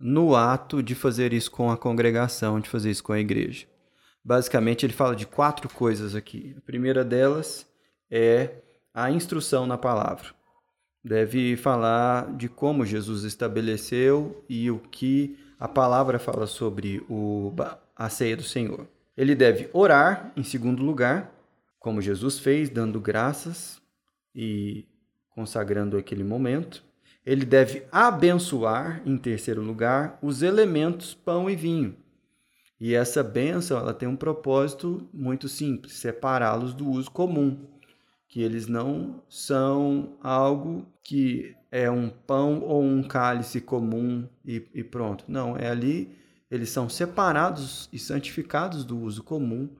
no 0.00 0.34
ato 0.34 0.82
de 0.82 0.94
fazer 0.94 1.34
isso 1.34 1.50
com 1.50 1.70
a 1.70 1.76
congregação, 1.76 2.60
de 2.60 2.70
fazer 2.70 2.90
isso 2.90 3.04
com 3.04 3.12
a 3.12 3.20
igreja. 3.20 3.66
Basicamente, 4.24 4.86
ele 4.86 4.94
fala 4.94 5.14
de 5.14 5.26
quatro 5.26 5.68
coisas 5.68 6.14
aqui. 6.14 6.54
A 6.56 6.62
primeira 6.62 7.04
delas 7.04 7.66
é 8.10 8.52
a 8.94 9.10
instrução 9.10 9.66
na 9.66 9.76
palavra 9.76 10.37
deve 11.08 11.56
falar 11.56 12.36
de 12.36 12.50
como 12.50 12.84
Jesus 12.84 13.24
estabeleceu 13.24 14.44
e 14.46 14.70
o 14.70 14.78
que 14.78 15.38
a 15.58 15.66
palavra 15.66 16.18
fala 16.18 16.46
sobre 16.46 17.02
o, 17.08 17.50
a 17.96 18.10
ceia 18.10 18.36
do 18.36 18.42
Senhor. 18.42 18.86
Ele 19.16 19.34
deve 19.34 19.70
orar, 19.72 20.30
em 20.36 20.44
segundo 20.44 20.82
lugar, 20.82 21.32
como 21.80 22.02
Jesus 22.02 22.38
fez, 22.38 22.68
dando 22.68 23.00
graças 23.00 23.80
e 24.34 24.84
consagrando 25.30 25.96
aquele 25.96 26.22
momento. 26.22 26.84
Ele 27.24 27.46
deve 27.46 27.84
abençoar, 27.90 29.02
em 29.06 29.16
terceiro 29.16 29.62
lugar, 29.62 30.18
os 30.20 30.42
elementos 30.42 31.14
pão 31.14 31.48
e 31.48 31.56
vinho. 31.56 31.96
E 32.78 32.94
essa 32.94 33.22
bênção 33.22 33.78
ela 33.78 33.94
tem 33.94 34.06
um 34.06 34.14
propósito 34.14 35.08
muito 35.12 35.48
simples: 35.48 35.94
separá-los 35.94 36.74
do 36.74 36.88
uso 36.88 37.10
comum 37.10 37.66
que 38.28 38.42
eles 38.42 38.66
não 38.66 39.22
são 39.26 40.18
algo 40.22 40.86
que 41.02 41.56
é 41.72 41.90
um 41.90 42.10
pão 42.10 42.60
ou 42.60 42.82
um 42.82 43.02
cálice 43.02 43.60
comum 43.60 44.28
e, 44.44 44.68
e, 44.74 44.84
pronto. 44.84 45.24
Não, 45.26 45.56
é 45.56 45.70
ali, 45.70 46.14
eles 46.50 46.68
são 46.68 46.88
separados 46.88 47.88
e 47.90 47.98
santificados 47.98 48.84
do 48.84 48.98
uso 48.98 49.22
comum 49.22 49.70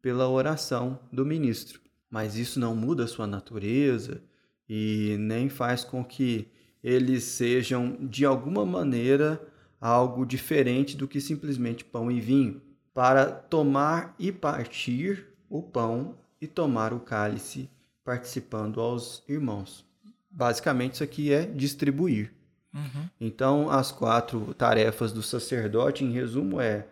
pela 0.00 0.28
oração 0.28 0.98
do 1.12 1.26
ministro. 1.26 1.80
Mas 2.08 2.36
isso 2.36 2.60
não 2.60 2.74
muda 2.74 3.06
sua 3.08 3.26
natureza 3.26 4.22
e 4.68 5.16
nem 5.18 5.48
faz 5.48 5.84
com 5.84 6.04
que 6.04 6.48
eles 6.82 7.24
sejam, 7.24 7.96
de 8.00 8.24
alguma 8.24 8.64
maneira, 8.64 9.40
algo 9.80 10.24
diferente 10.24 10.96
do 10.96 11.08
que 11.08 11.20
simplesmente 11.20 11.84
pão 11.84 12.10
e 12.10 12.20
vinho. 12.20 12.62
Para 12.94 13.26
tomar 13.26 14.14
e 14.18 14.30
partir 14.30 15.26
o 15.50 15.62
pão 15.62 16.16
e 16.40 16.46
tomar 16.46 16.92
o 16.92 17.00
cálice 17.00 17.68
participando 18.08 18.80
aos 18.80 19.22
irmãos. 19.28 19.84
Basicamente, 20.30 20.94
isso 20.94 21.04
aqui 21.04 21.30
é 21.30 21.44
distribuir. 21.44 22.32
Uhum. 22.72 23.06
Então, 23.20 23.70
as 23.70 23.92
quatro 23.92 24.54
tarefas 24.54 25.12
do 25.12 25.22
sacerdote, 25.22 26.04
em 26.04 26.10
resumo, 26.10 26.58
é 26.58 26.86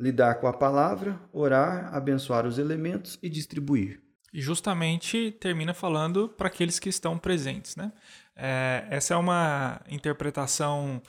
lidar 0.00 0.36
com 0.36 0.46
a 0.46 0.52
palavra, 0.54 1.20
orar, 1.34 1.94
abençoar 1.94 2.46
os 2.46 2.56
elementos 2.56 3.18
e 3.22 3.28
distribuir. 3.28 4.00
E 4.32 4.40
justamente 4.40 5.36
termina 5.38 5.74
falando 5.74 6.30
para 6.30 6.48
aqueles 6.48 6.78
que 6.78 6.88
estão 6.88 7.18
presentes. 7.18 7.76
Né? 7.76 7.92
É, 8.34 8.86
essa 8.88 9.12
é 9.12 9.16
uma 9.18 9.82
interpretação 9.90 11.02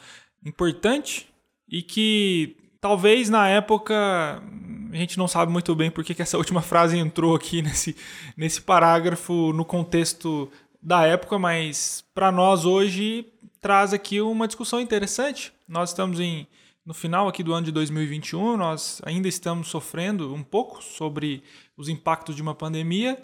importante 0.45 1.33
e 1.65 1.81
que 1.81 2.57
talvez 2.81 3.29
na 3.29 3.47
época 3.47 4.41
a 4.91 4.95
gente 4.95 5.17
não 5.17 5.27
sabe 5.27 5.51
muito 5.51 5.75
bem 5.75 5.91
porque 5.91 6.13
que 6.13 6.21
essa 6.21 6.37
última 6.39 6.61
frase 6.61 6.97
entrou 6.97 7.35
aqui 7.35 7.61
nesse, 7.61 7.95
nesse 8.35 8.61
parágrafo 8.61 9.53
no 9.53 9.63
contexto 9.63 10.51
da 10.81 11.05
época, 11.05 11.37
mas 11.37 12.03
para 12.13 12.31
nós 12.31 12.65
hoje 12.65 13.25
traz 13.59 13.93
aqui 13.93 14.21
uma 14.21 14.47
discussão 14.47 14.79
interessante. 14.79 15.51
Nós 15.67 15.89
estamos 15.89 16.19
em, 16.19 16.47
no 16.85 16.93
final 16.93 17.27
aqui 17.27 17.43
do 17.43 17.53
ano 17.53 17.65
de 17.65 17.71
2021, 17.71 18.55
nós 18.55 19.01
ainda 19.03 19.27
estamos 19.27 19.67
sofrendo 19.67 20.33
um 20.33 20.43
pouco 20.43 20.81
sobre 20.81 21.43
os 21.75 21.89
impactos 21.89 22.35
de 22.35 22.41
uma 22.41 22.55
pandemia 22.55 23.21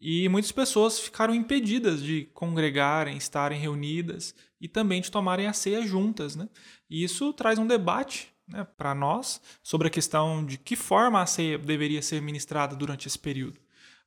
e 0.00 0.28
muitas 0.28 0.50
pessoas 0.50 0.98
ficaram 0.98 1.34
impedidas 1.34 2.02
de 2.02 2.28
congregarem, 2.34 3.16
estarem 3.16 3.60
reunidas 3.60 4.34
e 4.60 4.68
também 4.68 5.00
de 5.00 5.10
tomarem 5.10 5.46
a 5.46 5.52
ceia 5.52 5.86
juntas. 5.86 6.34
Né? 6.36 6.48
E 6.88 7.04
isso 7.04 7.32
traz 7.32 7.58
um 7.58 7.66
debate 7.66 8.31
né, 8.52 8.66
para 8.76 8.94
nós 8.94 9.40
sobre 9.62 9.88
a 9.88 9.90
questão 9.90 10.44
de 10.44 10.58
que 10.58 10.76
forma 10.76 11.20
a 11.20 11.26
ceia 11.26 11.58
deveria 11.58 12.02
ser 12.02 12.20
ministrada 12.20 12.76
durante 12.76 13.08
esse 13.08 13.18
período. 13.18 13.58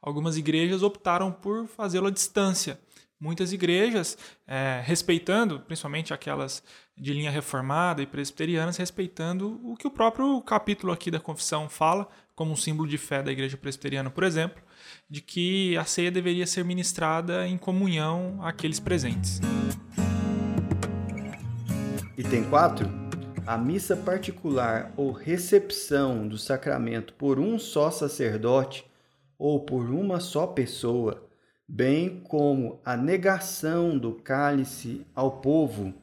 Algumas 0.01 0.37
igrejas 0.37 0.83
optaram 0.83 1.31
por 1.31 1.67
fazê-lo 1.67 2.07
à 2.07 2.11
distância. 2.11 2.79
Muitas 3.19 3.53
igrejas, 3.53 4.17
é, 4.45 4.81
respeitando, 4.85 5.61
principalmente 5.61 6.13
aquelas 6.13 6.61
de 6.97 7.13
linha 7.13 7.31
reformada 7.31 8.01
e 8.01 8.05
presbiterianas, 8.05 8.77
respeitando 8.77 9.59
o 9.63 9.75
que 9.75 9.87
o 9.87 9.91
próprio 9.91 10.39
capítulo 10.41 10.93
aqui 10.93 11.09
da 11.09 11.19
confissão 11.19 11.67
fala, 11.67 12.07
como 12.35 12.51
um 12.51 12.55
símbolo 12.55 12.87
de 12.87 12.97
fé 12.97 13.23
da 13.23 13.31
igreja 13.31 13.57
presbiteriana, 13.57 14.09
por 14.09 14.23
exemplo, 14.23 14.61
de 15.09 15.21
que 15.21 15.75
a 15.77 15.85
ceia 15.85 16.11
deveria 16.11 16.45
ser 16.45 16.63
ministrada 16.63 17.47
em 17.47 17.57
comunhão 17.57 18.39
àqueles 18.43 18.79
presentes. 18.79 19.39
E 22.17 22.23
tem 22.23 22.43
quatro? 22.43 23.04
A 23.47 23.59
missa 23.59 23.95
particular 23.95 24.91
ou 24.97 25.11
recepção 25.11 26.27
do 26.27 26.37
sacramento 26.37 27.13
por 27.13 27.39
um 27.39 27.59
só 27.59 27.91
sacerdote 27.91 28.85
ou 29.37 29.59
por 29.59 29.91
uma 29.91 30.19
só 30.19 30.47
pessoa, 30.47 31.23
bem 31.67 32.21
como 32.21 32.79
a 32.83 32.97
negação 32.97 33.97
do 33.97 34.13
cálice 34.13 35.05
ao 35.13 35.41
povo, 35.41 35.93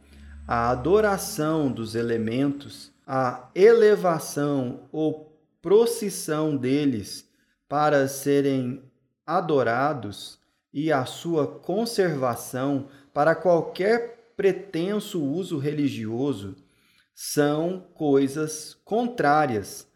a 0.47 0.71
adoração 0.71 1.71
dos 1.71 1.97
elementos, 1.97 2.93
a 3.05 3.49
elevação 3.57 4.89
ou 4.93 5.37
procissão 5.61 6.57
deles 6.57 7.29
para 7.69 8.07
serem 8.07 8.85
adorados 9.27 10.39
e 10.73 10.93
a 10.93 11.05
sua 11.05 11.47
conservação 11.47 12.87
para 13.13 13.35
qualquer 13.35 14.33
pretenso 14.37 15.23
uso 15.23 15.59
religioso 15.59 16.57
são 17.15 17.81
coisas 17.95 18.75
contrárias 18.85 19.89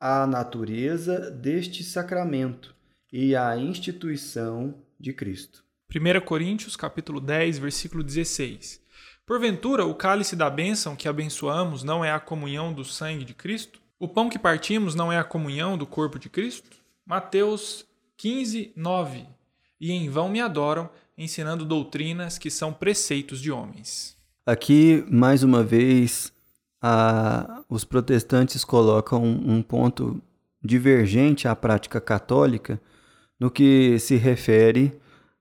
à 0.00 0.26
natureza 0.26 1.30
deste 1.30 1.82
sacramento 1.82 2.74
e 3.12 3.34
à 3.34 3.56
instituição 3.56 4.74
de 4.98 5.12
Cristo. 5.12 5.64
1 5.94 6.20
Coríntios 6.24 6.76
capítulo 6.76 7.20
10, 7.20 7.58
versículo 7.58 8.02
16. 8.02 8.82
Porventura, 9.24 9.84
o 9.84 9.94
cálice 9.94 10.36
da 10.36 10.50
bênção 10.50 10.94
que 10.94 11.08
abençoamos 11.08 11.82
não 11.82 12.04
é 12.04 12.12
a 12.12 12.20
comunhão 12.20 12.72
do 12.72 12.84
sangue 12.84 13.24
de 13.24 13.34
Cristo? 13.34 13.80
O 13.98 14.06
pão 14.06 14.28
que 14.28 14.38
partimos 14.38 14.94
não 14.94 15.12
é 15.12 15.18
a 15.18 15.24
comunhão 15.24 15.78
do 15.78 15.86
corpo 15.86 16.18
de 16.18 16.28
Cristo? 16.28 16.70
Mateus 17.04 17.86
15, 18.16 18.72
9. 18.76 19.26
e 19.80 19.92
em 19.92 20.08
vão 20.08 20.28
me 20.28 20.40
adoram, 20.40 20.90
ensinando 21.16 21.64
doutrinas 21.64 22.38
que 22.38 22.50
são 22.50 22.72
preceitos 22.72 23.40
de 23.40 23.50
homens. 23.50 24.16
Aqui, 24.44 25.04
mais 25.10 25.42
uma 25.42 25.62
vez, 25.62 26.32
a, 26.88 27.64
os 27.68 27.84
protestantes 27.84 28.64
colocam 28.64 29.24
um 29.24 29.60
ponto 29.60 30.22
divergente 30.62 31.48
à 31.48 31.56
prática 31.56 32.00
católica 32.00 32.80
no 33.40 33.50
que 33.50 33.98
se 33.98 34.14
refere, 34.14 34.96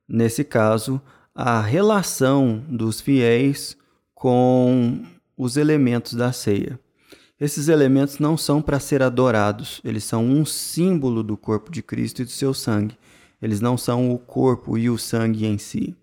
nesse 0.08 0.44
caso, 0.44 1.00
à 1.36 1.62
relação 1.62 2.64
dos 2.68 3.00
fiéis 3.00 3.78
com 4.16 5.04
os 5.38 5.56
elementos 5.56 6.14
da 6.14 6.32
ceia. 6.32 6.80
Esses 7.40 7.68
elementos 7.68 8.18
não 8.18 8.36
são 8.36 8.60
para 8.60 8.80
ser 8.80 9.04
adorados, 9.04 9.82
eles 9.84 10.04
são 10.04 10.26
um 10.26 10.46
símbolo 10.46 11.22
do 11.22 11.38
corpo 11.38 11.72
de 11.72 11.84
Cristo 11.84 12.24
e 12.24 12.26
do 12.26 12.32
seu 12.32 12.56
sangue. 12.56 12.98
Eles 13.40 13.62
não 13.62 13.78
são 13.78 14.12
o 14.12 14.18
corpo 14.18 14.80
e 14.80 14.90
o 14.90 14.98
sangue 14.98 15.46
em 15.46 15.60
si. 15.60 15.96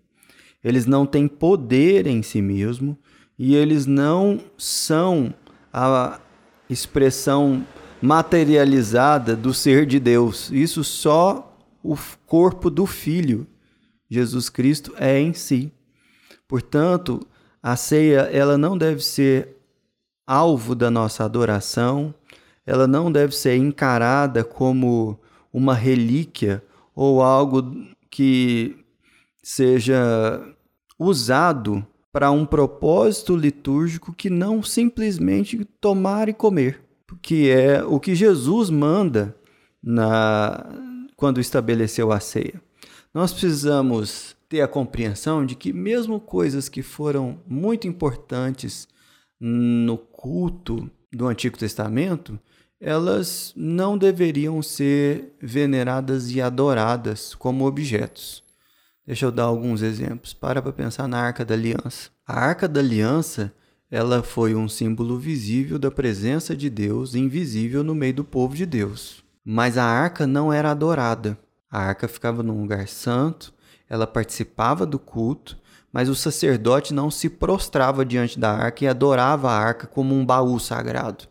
Eles 0.63 0.85
não 0.85 1.05
têm 1.05 1.27
poder 1.27 2.07
em 2.07 2.23
si 2.23 2.41
mesmo 2.41 2.97
e 3.45 3.55
eles 3.55 3.85
não 3.85 4.39
são 4.57 5.33
a 5.73 6.17
expressão 6.69 7.67
materializada 8.01 9.35
do 9.35 9.53
ser 9.53 9.85
de 9.85 9.99
Deus. 9.99 10.49
Isso 10.49 10.81
só 10.81 11.53
o 11.83 11.97
corpo 12.25 12.69
do 12.69 12.85
Filho, 12.85 13.45
Jesus 14.09 14.47
Cristo, 14.47 14.93
é 14.97 15.19
em 15.19 15.33
si. 15.33 15.73
Portanto, 16.47 17.19
a 17.61 17.75
ceia 17.75 18.29
ela 18.31 18.57
não 18.57 18.77
deve 18.77 19.03
ser 19.03 19.57
alvo 20.25 20.73
da 20.73 20.89
nossa 20.89 21.25
adoração, 21.25 22.15
ela 22.65 22.87
não 22.87 23.11
deve 23.11 23.35
ser 23.35 23.57
encarada 23.57 24.45
como 24.45 25.19
uma 25.51 25.75
relíquia 25.75 26.63
ou 26.95 27.21
algo 27.21 27.75
que 28.09 28.77
seja 29.43 30.41
usado 30.97 31.85
para 32.13 32.29
um 32.29 32.45
propósito 32.45 33.35
litúrgico 33.35 34.13
que 34.13 34.29
não 34.29 34.61
simplesmente 34.61 35.65
tomar 35.81 36.29
e 36.29 36.33
comer, 36.33 36.79
que 37.23 37.49
é 37.49 37.83
o 37.83 37.99
que 37.99 38.13
Jesus 38.13 38.69
manda 38.69 39.35
na 39.81 40.63
quando 41.15 41.41
estabeleceu 41.41 42.11
a 42.11 42.19
ceia. 42.19 42.61
Nós 43.13 43.31
precisamos 43.31 44.35
ter 44.47 44.61
a 44.61 44.67
compreensão 44.67 45.45
de 45.45 45.55
que 45.55 45.73
mesmo 45.73 46.19
coisas 46.19 46.69
que 46.69 46.83
foram 46.83 47.39
muito 47.47 47.87
importantes 47.87 48.87
no 49.39 49.97
culto 49.97 50.89
do 51.11 51.27
Antigo 51.27 51.57
Testamento, 51.57 52.39
elas 52.79 53.53
não 53.55 53.97
deveriam 53.97 54.61
ser 54.61 55.33
veneradas 55.41 56.29
e 56.31 56.41
adoradas 56.41 57.33
como 57.33 57.65
objetos. 57.65 58.43
Deixa 59.05 59.25
eu 59.25 59.31
dar 59.31 59.43
alguns 59.43 59.81
exemplos. 59.81 60.33
Para 60.33 60.61
para 60.61 60.71
pensar 60.71 61.07
na 61.07 61.19
Arca 61.19 61.43
da 61.43 61.53
Aliança. 61.53 62.09
A 62.25 62.39
Arca 62.39 62.67
da 62.67 62.79
Aliança, 62.79 63.53
ela 63.91 64.23
foi 64.23 64.55
um 64.55 64.69
símbolo 64.69 65.19
visível 65.19 65.77
da 65.77 65.91
presença 65.91 66.55
de 66.55 66.69
Deus, 66.69 67.15
invisível 67.15 67.83
no 67.83 67.93
meio 67.93 68.13
do 68.13 68.23
povo 68.23 68.55
de 68.55 68.65
Deus. 68.65 69.23
Mas 69.43 69.77
a 69.77 69.83
Arca 69.83 70.25
não 70.25 70.53
era 70.53 70.71
adorada. 70.71 71.37
A 71.69 71.79
Arca 71.79 72.07
ficava 72.07 72.41
num 72.41 72.61
lugar 72.61 72.87
santo, 72.87 73.53
ela 73.89 74.07
participava 74.07 74.85
do 74.85 74.97
culto, 74.97 75.57
mas 75.93 76.09
o 76.09 76.15
sacerdote 76.15 76.91
não 76.91 77.11
se 77.11 77.29
prostrava 77.29 78.03
diante 78.03 78.39
da 78.39 78.51
arca 78.51 78.83
e 78.83 78.87
adorava 78.87 79.51
a 79.51 79.55
arca 79.59 79.85
como 79.85 80.15
um 80.15 80.25
baú 80.25 80.59
sagrado. 80.59 81.25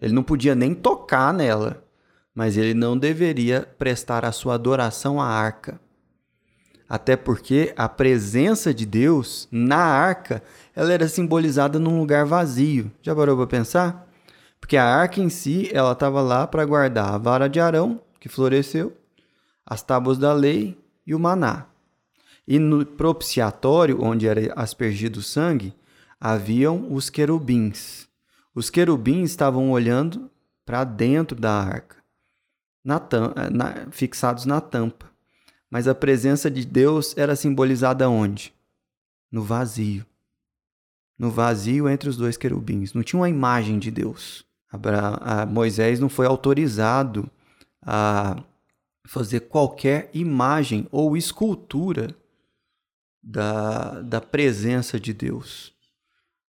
Ele 0.00 0.14
não 0.14 0.22
podia 0.22 0.54
nem 0.54 0.72
tocar 0.72 1.34
nela, 1.34 1.82
mas 2.32 2.56
ele 2.56 2.74
não 2.74 2.96
deveria 2.96 3.68
prestar 3.76 4.24
a 4.24 4.30
sua 4.30 4.54
adoração 4.54 5.20
à 5.20 5.26
arca. 5.26 5.80
Até 6.88 7.16
porque 7.16 7.74
a 7.76 7.88
presença 7.88 8.72
de 8.72 8.86
Deus 8.86 9.48
na 9.50 9.78
arca, 9.78 10.42
ela 10.74 10.92
era 10.92 11.08
simbolizada 11.08 11.78
num 11.78 11.98
lugar 11.98 12.24
vazio. 12.24 12.90
Já 13.02 13.14
parou 13.14 13.36
para 13.36 13.46
pensar? 13.46 14.08
Porque 14.60 14.76
a 14.76 14.84
arca 14.84 15.20
em 15.20 15.28
si, 15.28 15.68
ela 15.72 15.92
estava 15.92 16.20
lá 16.20 16.46
para 16.46 16.64
guardar 16.64 17.14
a 17.14 17.18
vara 17.18 17.48
de 17.48 17.58
Arão, 17.58 18.00
que 18.20 18.28
floresceu, 18.28 18.96
as 19.64 19.82
tábuas 19.82 20.18
da 20.18 20.32
lei 20.32 20.78
e 21.06 21.14
o 21.14 21.18
maná. 21.18 21.66
E 22.46 22.58
no 22.58 22.86
propiciatório, 22.86 24.00
onde 24.00 24.28
era 24.28 24.52
aspergido 24.54 25.18
o 25.18 25.22
sangue, 25.22 25.74
haviam 26.20 26.92
os 26.92 27.10
querubins. 27.10 28.08
Os 28.54 28.70
querubins 28.70 29.30
estavam 29.30 29.70
olhando 29.70 30.30
para 30.64 30.84
dentro 30.84 31.38
da 31.38 31.52
arca, 31.52 31.96
na 32.84 33.00
na, 33.52 33.86
fixados 33.90 34.46
na 34.46 34.60
tampa. 34.60 35.15
Mas 35.76 35.86
a 35.86 35.94
presença 35.94 36.50
de 36.50 36.64
Deus 36.64 37.12
era 37.18 37.36
simbolizada 37.36 38.08
onde? 38.08 38.50
No 39.30 39.42
vazio. 39.42 40.06
No 41.18 41.30
vazio 41.30 41.86
entre 41.86 42.08
os 42.08 42.16
dois 42.16 42.38
querubins. 42.38 42.94
Não 42.94 43.02
tinha 43.02 43.20
uma 43.20 43.28
imagem 43.28 43.78
de 43.78 43.90
Deus. 43.90 44.42
Abra 44.72 45.44
Moisés 45.44 46.00
não 46.00 46.08
foi 46.08 46.24
autorizado 46.24 47.30
a 47.82 48.42
fazer 49.06 49.40
qualquer 49.40 50.08
imagem 50.14 50.88
ou 50.90 51.14
escultura 51.14 52.16
da, 53.22 54.00
da 54.00 54.20
presença 54.22 54.98
de 54.98 55.12
Deus. 55.12 55.74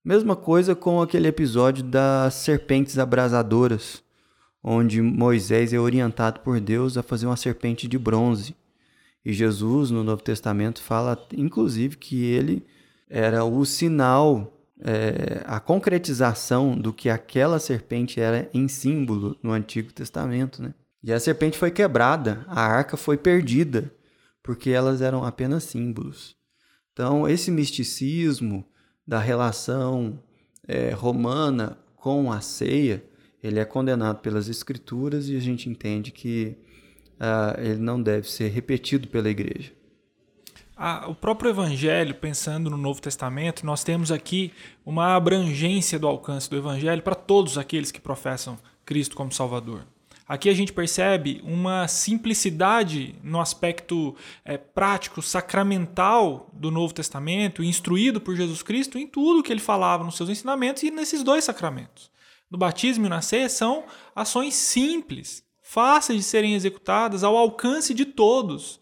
Mesma 0.06 0.38
coisa 0.38 0.74
com 0.74 1.02
aquele 1.02 1.28
episódio 1.28 1.84
das 1.84 2.34
serpentes 2.34 2.98
abrasadoras, 2.98 4.02
onde 4.64 5.02
Moisés 5.02 5.74
é 5.74 5.78
orientado 5.78 6.40
por 6.40 6.62
Deus 6.62 6.96
a 6.96 7.04
fazer 7.04 7.26
uma 7.26 7.36
serpente 7.36 7.90
de 7.90 8.00
bronze. 8.00 8.56
E 9.28 9.34
Jesus, 9.34 9.92
no 9.92 10.06
Novo 10.06 10.24
Testamento, 10.24 10.82
fala 10.82 11.22
inclusive 11.36 11.98
que 11.98 12.24
ele 12.24 12.66
era 13.10 13.44
o 13.44 13.66
sinal, 13.66 14.58
é, 14.80 15.44
a 15.44 15.60
concretização 15.60 16.78
do 16.78 16.94
que 16.94 17.10
aquela 17.10 17.60
serpente 17.60 18.22
era 18.22 18.50
em 18.54 18.70
símbolo 18.70 19.38
no 19.44 19.52
Antigo 19.52 19.92
Testamento. 19.92 20.64
Né? 20.64 20.74
E 21.04 21.12
a 21.12 21.20
serpente 21.20 21.58
foi 21.58 21.72
quebrada, 21.72 22.46
a 22.48 22.62
arca 22.62 22.96
foi 22.96 23.18
perdida, 23.18 23.94
porque 24.42 24.70
elas 24.70 25.02
eram 25.02 25.26
apenas 25.26 25.66
símbolos. 25.66 26.38
Então, 26.94 27.28
esse 27.28 27.52
misticismo, 27.52 28.66
da 29.06 29.20
relação 29.20 30.24
é, 30.66 30.92
romana 30.92 31.78
com 31.98 32.32
a 32.32 32.40
ceia, 32.40 33.04
ele 33.44 33.60
é 33.60 33.66
condenado 33.66 34.22
pelas 34.22 34.48
escrituras 34.48 35.28
e 35.28 35.36
a 35.36 35.42
gente 35.42 35.70
entende 35.70 36.14
que 36.14 36.56
uh, 37.20 37.60
ele 37.60 37.80
não 37.80 38.02
deve 38.02 38.30
ser 38.30 38.50
repetido 38.50 39.08
pela 39.08 39.30
igreja. 39.30 39.72
Ah, 40.76 41.06
o 41.08 41.16
próprio 41.16 41.50
Evangelho, 41.50 42.14
pensando 42.14 42.70
no 42.70 42.78
Novo 42.78 43.02
Testamento, 43.02 43.66
nós 43.66 43.84
temos 43.84 44.12
aqui 44.12 44.54
uma 44.86 45.16
abrangência 45.16 45.98
do 45.98 46.08
alcance 46.08 46.48
do 46.48 46.56
Evangelho 46.56 47.02
para 47.02 47.16
todos 47.16 47.58
aqueles 47.58 47.92
que 47.92 48.00
professam 48.00 48.60
Cristo 48.86 49.16
como 49.16 49.32
Salvador. 49.32 49.82
Aqui 50.28 50.50
a 50.50 50.54
gente 50.54 50.74
percebe 50.74 51.42
uma 51.44 51.88
simplicidade 51.88 53.16
no 53.24 53.40
aspecto 53.40 54.14
é, 54.44 54.58
prático, 54.58 55.22
sacramental 55.22 56.50
do 56.52 56.70
Novo 56.70 56.94
Testamento, 56.94 57.64
instruído 57.64 58.20
por 58.20 58.36
Jesus 58.36 58.62
Cristo 58.62 59.00
em 59.00 59.08
tudo 59.08 59.42
que 59.42 59.54
ele 59.54 59.62
falava 59.62 60.04
nos 60.04 60.18
seus 60.18 60.30
ensinamentos 60.30 60.84
e 60.84 60.92
nesses 60.92 61.24
dois 61.24 61.46
sacramentos. 61.46 62.12
No 62.52 62.58
batismo 62.58 63.06
e 63.06 63.10
na 63.10 63.22
ceia 63.22 63.48
são 63.48 63.86
ações 64.14 64.54
simples, 64.54 65.44
fáceis 65.68 66.20
de 66.20 66.24
serem 66.24 66.56
executadas, 66.56 67.24
ao 67.24 67.36
alcance 67.36 67.94
de 67.94 68.06
todos. 68.06 68.80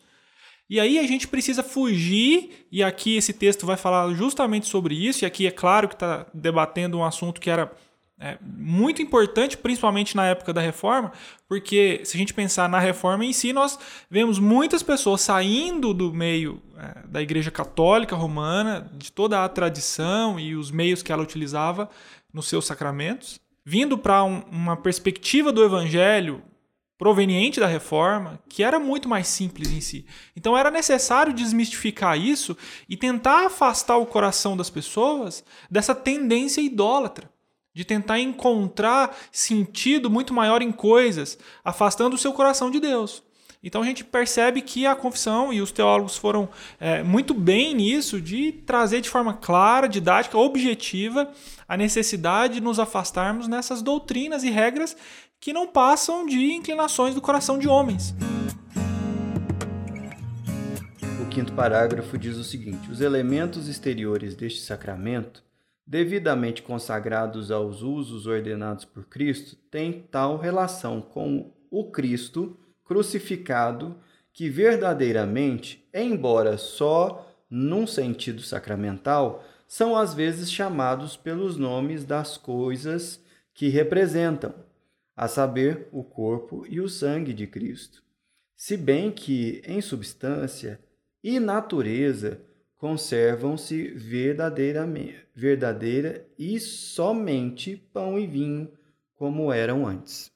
E 0.69 0.79
aí 0.79 0.99
a 0.99 1.07
gente 1.07 1.27
precisa 1.27 1.63
fugir, 1.63 2.67
e 2.71 2.83
aqui 2.83 3.17
esse 3.17 3.33
texto 3.33 3.65
vai 3.65 3.75
falar 3.75 4.13
justamente 4.13 4.67
sobre 4.67 4.95
isso, 4.95 5.23
e 5.23 5.25
aqui 5.25 5.47
é 5.47 5.51
claro 5.51 5.87
que 5.87 5.95
está 5.95 6.27
debatendo 6.33 6.97
um 6.97 7.03
assunto 7.03 7.41
que 7.41 7.49
era 7.49 7.71
é 8.17 8.37
muito 8.41 9.01
importante, 9.01 9.57
principalmente 9.57 10.15
na 10.15 10.25
época 10.27 10.53
da 10.53 10.61
reforma, 10.61 11.11
porque 11.49 11.99
se 12.05 12.15
a 12.15 12.19
gente 12.19 12.33
pensar 12.33 12.69
na 12.69 12.79
reforma 12.79 13.25
em 13.25 13.33
si, 13.33 13.51
nós 13.51 13.77
vemos 14.09 14.39
muitas 14.39 14.81
pessoas 14.81 15.19
saindo 15.19 15.93
do 15.93 16.13
meio 16.13 16.61
é, 16.77 17.07
da 17.09 17.21
Igreja 17.21 17.51
Católica 17.51 18.15
Romana, 18.15 18.89
de 18.93 19.11
toda 19.11 19.43
a 19.43 19.49
tradição 19.49 20.39
e 20.39 20.55
os 20.55 20.71
meios 20.71 21.03
que 21.03 21.11
ela 21.11 21.23
utilizava 21.23 21.89
nos 22.33 22.47
seus 22.47 22.65
sacramentos, 22.65 23.37
vindo 23.65 23.97
para 23.97 24.23
um, 24.23 24.43
uma 24.49 24.77
perspectiva 24.77 25.51
do 25.51 25.61
Evangelho 25.61 26.41
proveniente 26.97 27.59
da 27.59 27.67
reforma, 27.67 28.39
que 28.47 28.63
era 28.63 28.79
muito 28.79 29.09
mais 29.09 29.27
simples 29.27 29.71
em 29.71 29.81
si. 29.81 30.05
Então 30.35 30.57
era 30.57 30.71
necessário 30.71 31.33
desmistificar 31.33 32.17
isso 32.17 32.57
e 32.87 32.95
tentar 32.95 33.47
afastar 33.47 33.97
o 33.97 34.05
coração 34.05 34.55
das 34.55 34.69
pessoas 34.69 35.43
dessa 35.69 35.93
tendência 35.93 36.61
idólatra 36.61 37.29
de 37.75 37.83
tentar 37.83 38.19
encontrar 38.19 39.15
sentido 39.33 40.09
muito 40.09 40.33
maior 40.33 40.61
em 40.61 40.71
coisas, 40.71 41.37
afastando 41.61 42.15
o 42.15 42.17
seu 42.17 42.31
coração 42.31 42.71
de 42.71 42.79
Deus. 42.79 43.21
Então 43.61 43.81
a 43.81 43.85
gente 43.85 44.05
percebe 44.05 44.61
que 44.61 44.85
a 44.85 44.95
confissão 44.95 45.51
e 45.51 45.59
os 45.59 45.71
teólogos 45.71 46.15
foram 46.15 46.47
é, 46.79 47.01
muito 47.01 47.33
bem 47.33 47.73
nisso, 47.73 48.21
de 48.21 48.51
trazer 48.51 49.01
de 49.01 49.09
forma 49.09 49.33
clara, 49.33 49.89
didática, 49.89 50.37
objetiva, 50.37 51.29
a 51.67 51.75
necessidade 51.75 52.55
de 52.55 52.61
nos 52.61 52.79
afastarmos 52.79 53.47
nessas 53.47 53.81
doutrinas 53.81 54.43
e 54.43 54.51
regras 54.51 54.95
que 55.39 55.53
não 55.53 55.67
passam 55.67 56.25
de 56.25 56.53
inclinações 56.53 57.13
do 57.13 57.21
coração 57.21 57.57
de 57.57 57.67
homens. 57.67 58.15
quinto 61.35 61.51
parágrafo 61.51 62.17
diz 62.17 62.37
o 62.37 62.45
seguinte: 62.45 62.89
Os 62.89 63.01
elementos 63.01 63.67
exteriores 63.67 64.35
deste 64.35 64.61
sacramento, 64.61 65.43
devidamente 65.85 66.61
consagrados 66.61 67.51
aos 67.51 67.81
usos 67.81 68.25
ordenados 68.25 68.85
por 68.85 69.03
Cristo, 69.03 69.57
têm 69.69 70.07
tal 70.09 70.37
relação 70.37 71.01
com 71.01 71.51
o 71.69 71.91
Cristo 71.91 72.57
crucificado 72.85 73.97
que 74.31 74.49
verdadeiramente, 74.49 75.85
embora 75.93 76.57
só 76.57 77.29
num 77.49 77.85
sentido 77.85 78.41
sacramental, 78.41 79.43
são 79.67 79.93
às 79.93 80.13
vezes 80.13 80.49
chamados 80.49 81.17
pelos 81.17 81.57
nomes 81.57 82.05
das 82.05 82.37
coisas 82.37 83.21
que 83.53 83.67
representam, 83.67 84.53
a 85.15 85.27
saber, 85.27 85.87
o 85.91 86.03
corpo 86.03 86.65
e 86.67 86.81
o 86.81 86.89
sangue 86.89 87.33
de 87.33 87.47
Cristo. 87.47 88.03
Se 88.55 88.75
bem 88.75 89.11
que, 89.11 89.61
em 89.65 89.81
substância 89.81 90.79
e 91.23 91.39
natureza, 91.39 92.41
conservam-se 92.77 93.93
verdadeira 93.93 94.85
e 96.37 96.59
somente 96.59 97.77
pão 97.93 98.19
e 98.19 98.27
vinho, 98.27 98.69
como 99.15 99.51
eram 99.51 99.87
antes. 99.87 100.31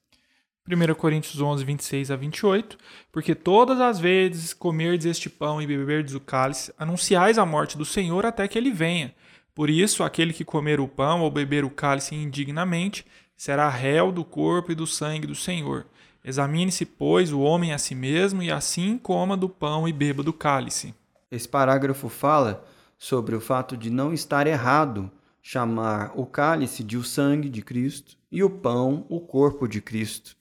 1 0.67 0.93
Coríntios 0.93 1.41
11, 1.41 1.63
26 1.63 2.11
a 2.11 2.15
28, 2.15 2.77
porque 3.11 3.33
todas 3.33 3.81
as 3.81 3.99
vezes 3.99 4.53
comerdes 4.53 5.07
este 5.07 5.29
pão 5.29 5.61
e 5.61 5.65
beberdes 5.65 6.13
o 6.13 6.19
cálice, 6.19 6.71
anunciais 6.77 7.39
a 7.39 7.45
morte 7.45 7.77
do 7.77 7.85
Senhor 7.85 8.25
até 8.25 8.47
que 8.47 8.57
ele 8.57 8.71
venha. 8.71 9.13
Por 9.55 9.69
isso, 9.69 10.03
aquele 10.03 10.31
que 10.31 10.45
comer 10.45 10.79
o 10.79 10.87
pão 10.87 11.21
ou 11.21 11.31
beber 11.31 11.65
o 11.65 11.71
cálice 11.71 12.13
indignamente, 12.13 13.05
será 13.39 13.69
réu 13.69 14.11
do 14.11 14.25
corpo 14.25 14.71
e 14.71 14.75
do 14.75 14.85
sangue 14.85 15.25
do 15.25 15.33
Senhor. 15.33 15.85
Examine-se, 16.23 16.85
pois, 16.85 17.31
o 17.31 17.39
homem 17.39 17.71
a 17.71 17.77
si 17.77 17.95
mesmo, 17.95 18.43
e 18.43 18.51
assim 18.51 18.97
coma 18.97 19.37
do 19.37 19.47
pão 19.47 19.87
e 19.87 19.93
beba 19.93 20.21
do 20.21 20.33
cálice. 20.33 20.93
Esse 21.31 21.47
parágrafo 21.47 22.09
fala 22.09 22.65
sobre 22.97 23.35
o 23.35 23.39
fato 23.39 23.77
de 23.77 23.89
não 23.89 24.13
estar 24.13 24.45
errado 24.45 25.09
chamar 25.41 26.11
o 26.15 26.25
cálice 26.25 26.83
de 26.83 26.97
o 26.97 27.03
sangue 27.03 27.47
de 27.47 27.61
Cristo 27.61 28.17
e 28.29 28.43
o 28.43 28.49
pão 28.49 29.05
o 29.07 29.21
corpo 29.21 29.67
de 29.67 29.79
Cristo 29.79 30.37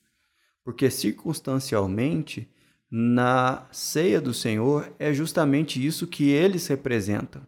porque 0.69 0.91
circunstancialmente 0.91 2.47
na 2.91 3.67
ceia 3.73 4.21
do 4.21 4.35
Senhor 4.35 4.93
é 4.99 5.15
justamente 5.15 5.83
isso 5.83 6.07
que 6.07 6.29
eles 6.29 6.67
representam. 6.67 7.41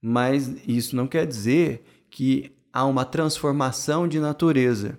Mas 0.00 0.66
isso 0.66 0.96
não 0.96 1.06
quer 1.06 1.26
dizer 1.26 1.84
que 2.08 2.52
há 2.74 2.84
uma 2.84 3.04
transformação 3.04 4.08
de 4.08 4.18
natureza. 4.18 4.98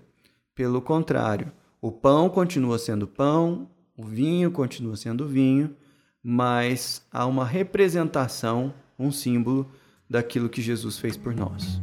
Pelo 0.56 0.82
contrário, 0.82 1.52
o 1.82 1.92
pão 1.92 2.30
continua 2.30 2.80
sendo 2.80 3.06
pão, 3.06 3.70
o 3.98 4.06
vinho 4.06 4.50
continua 4.50 4.96
sendo 4.96 5.28
vinho, 5.28 5.76
mas 6.24 7.06
há 7.12 7.26
uma 7.26 7.44
representação, 7.44 8.74
um 8.98 9.12
símbolo 9.12 9.70
daquilo 10.10 10.48
que 10.48 10.62
Jesus 10.62 10.98
fez 10.98 11.18
por 11.18 11.36
nós. 11.36 11.82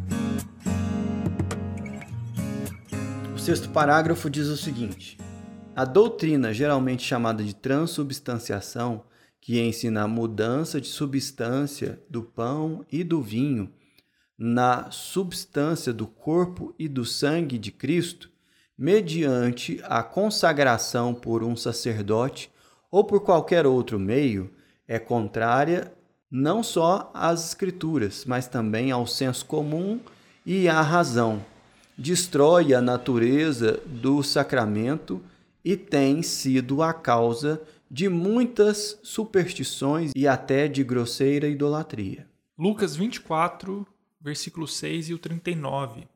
O 3.35 3.38
sexto 3.38 3.68
parágrafo 3.68 4.31
diz 4.31 4.46
o 4.46 4.57
seguinte: 4.57 5.18
a 5.76 5.85
doutrina, 5.85 6.55
geralmente 6.55 7.02
chamada 7.02 7.44
de 7.44 7.55
transubstanciação, 7.55 9.05
que 9.38 9.61
ensina 9.61 10.05
a 10.05 10.09
mudança 10.09 10.81
de 10.81 10.88
substância 10.88 12.00
do 12.09 12.22
pão 12.22 12.83
e 12.90 13.05
do 13.05 13.20
vinho 13.20 13.70
na 14.44 14.90
substância 14.90 15.92
do 15.92 16.05
corpo 16.05 16.74
e 16.76 16.88
do 16.88 17.05
sangue 17.05 17.57
de 17.57 17.70
Cristo, 17.70 18.28
mediante 18.76 19.81
a 19.85 20.02
consagração 20.02 21.14
por 21.14 21.44
um 21.44 21.55
sacerdote 21.55 22.50
ou 22.90 23.05
por 23.05 23.20
qualquer 23.20 23.68
outro 23.68 24.00
meio, 24.00 24.50
é 24.88 24.98
contrária 24.98 25.92
não 26.28 26.61
só 26.61 27.09
às 27.14 27.46
Escrituras, 27.46 28.24
mas 28.24 28.48
também 28.48 28.90
ao 28.90 29.07
senso 29.07 29.46
comum 29.46 30.00
e 30.44 30.68
à 30.68 30.83
razão. 30.83 31.44
Destrói 31.96 32.74
a 32.74 32.81
natureza 32.81 33.81
do 33.87 34.24
sacramento 34.24 35.22
e 35.64 35.76
tem 35.76 36.20
sido 36.20 36.83
a 36.83 36.92
causa 36.92 37.62
de 37.88 38.09
muitas 38.09 38.98
superstições 39.05 40.11
e 40.16 40.26
até 40.26 40.66
de 40.66 40.83
grosseira 40.83 41.46
idolatria. 41.46 42.26
Lucas 42.59 42.96
24, 42.96 43.87
versículo 44.22 44.68
6 44.68 45.11
e 45.11 45.14
o 45.14 45.18
39. 45.18 46.06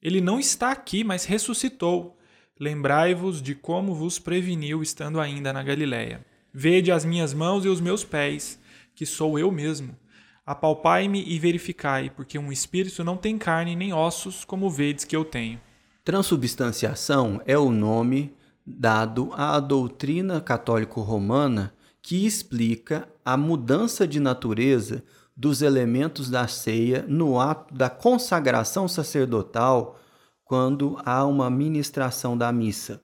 Ele 0.00 0.20
não 0.20 0.40
está 0.40 0.72
aqui, 0.72 1.04
mas 1.04 1.24
ressuscitou. 1.24 2.18
Lembrai-vos 2.58 3.42
de 3.42 3.54
como 3.54 3.94
vos 3.94 4.18
preveniu 4.18 4.82
estando 4.82 5.20
ainda 5.20 5.52
na 5.52 5.62
Galiléia. 5.62 6.24
Vede 6.52 6.90
as 6.90 7.04
minhas 7.04 7.32
mãos 7.34 7.64
e 7.64 7.68
os 7.68 7.80
meus 7.80 8.02
pés, 8.02 8.58
que 8.94 9.06
sou 9.06 9.38
eu 9.38 9.50
mesmo. 9.50 9.96
Apalpai-me 10.44 11.22
e 11.22 11.38
verificai, 11.38 12.10
porque 12.10 12.38
um 12.38 12.50
espírito 12.50 13.04
não 13.04 13.16
tem 13.16 13.38
carne 13.38 13.76
nem 13.76 13.92
ossos, 13.92 14.44
como 14.44 14.70
vedes 14.70 15.04
que 15.04 15.14
eu 15.14 15.24
tenho. 15.24 15.60
Transubstanciação 16.04 17.40
é 17.46 17.56
o 17.56 17.70
nome 17.70 18.34
dado 18.66 19.30
à 19.34 19.60
doutrina 19.60 20.40
católico-romana 20.40 21.72
que 22.00 22.26
explica 22.26 23.08
a 23.24 23.36
mudança 23.36 24.06
de 24.06 24.18
natureza 24.18 25.04
dos 25.36 25.62
elementos 25.62 26.28
da 26.30 26.46
ceia 26.46 27.04
no 27.08 27.40
ato 27.40 27.74
da 27.74 27.88
consagração 27.88 28.86
sacerdotal 28.86 29.98
quando 30.44 30.98
há 31.04 31.24
uma 31.24 31.48
ministração 31.48 32.36
da 32.36 32.52
missa. 32.52 33.02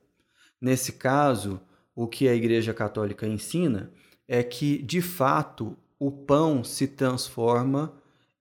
Nesse 0.60 0.92
caso, 0.92 1.60
o 1.94 2.06
que 2.06 2.28
a 2.28 2.34
Igreja 2.34 2.74
Católica 2.74 3.26
ensina 3.26 3.90
é 4.26 4.42
que, 4.42 4.82
de 4.82 5.00
fato, 5.00 5.76
o 5.98 6.10
pão 6.10 6.62
se 6.62 6.86
transforma 6.86 7.92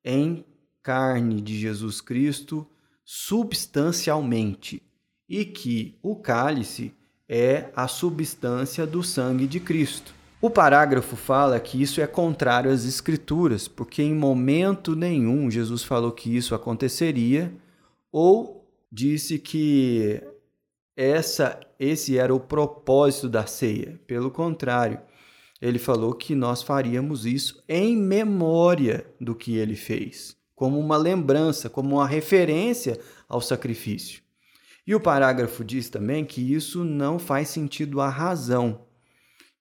em 0.04 0.46
carne 0.84 1.42
de 1.42 1.58
Jesus 1.58 2.02
Cristo 2.02 2.68
substancialmente 3.04 4.84
e 5.30 5.46
que 5.46 5.98
o 6.02 6.16
cálice 6.16 6.94
é 7.28 7.72
a 7.76 7.88
substância 7.88 8.86
do 8.86 9.02
sangue 9.04 9.48
de 9.48 9.60
Cristo. 9.60 10.17
O 10.40 10.52
parágrafo 10.52 11.16
fala 11.16 11.60
que 11.60 11.82
isso 11.82 12.00
é 12.00 12.06
contrário 12.06 12.70
às 12.70 12.86
Escrituras, 12.86 13.68
porque 13.68 14.04
em 14.04 14.14
momento 14.14 14.96
nenhum 14.96 15.50
Jesus 15.50 15.84
falou 15.84 16.12
que 16.12 16.36
isso 16.36 16.54
aconteceria 16.54 17.52
ou 18.12 18.64
disse 18.92 19.40
que 19.40 20.22
essa, 20.96 21.60
esse 21.80 22.20
era 22.20 22.34
o 22.34 22.40
propósito 22.40 23.28
da 23.28 23.48
ceia. 23.48 24.00
Pelo 24.06 24.30
contrário, 24.30 25.00
ele 25.60 25.80
falou 25.80 26.14
que 26.14 26.36
nós 26.36 26.62
faríamos 26.62 27.26
isso 27.26 27.64
em 27.68 27.98
memória 27.98 29.08
do 29.20 29.34
que 29.34 29.58
ele 29.58 29.76
fez, 29.76 30.38
como 30.56 30.80
uma 30.80 30.98
lembrança, 30.98 31.68
como 31.68 31.96
uma 31.96 32.08
referência 32.08 33.00
ao 33.28 33.42
sacrifício. 33.42 34.22
E 34.86 34.94
o 34.94 35.00
parágrafo 35.00 35.66
diz 35.66 35.90
também 35.90 36.24
que 36.24 36.54
isso 36.54 36.84
não 36.84 37.18
faz 37.18 37.50
sentido 37.50 38.00
à 38.00 38.08
razão, 38.08 38.87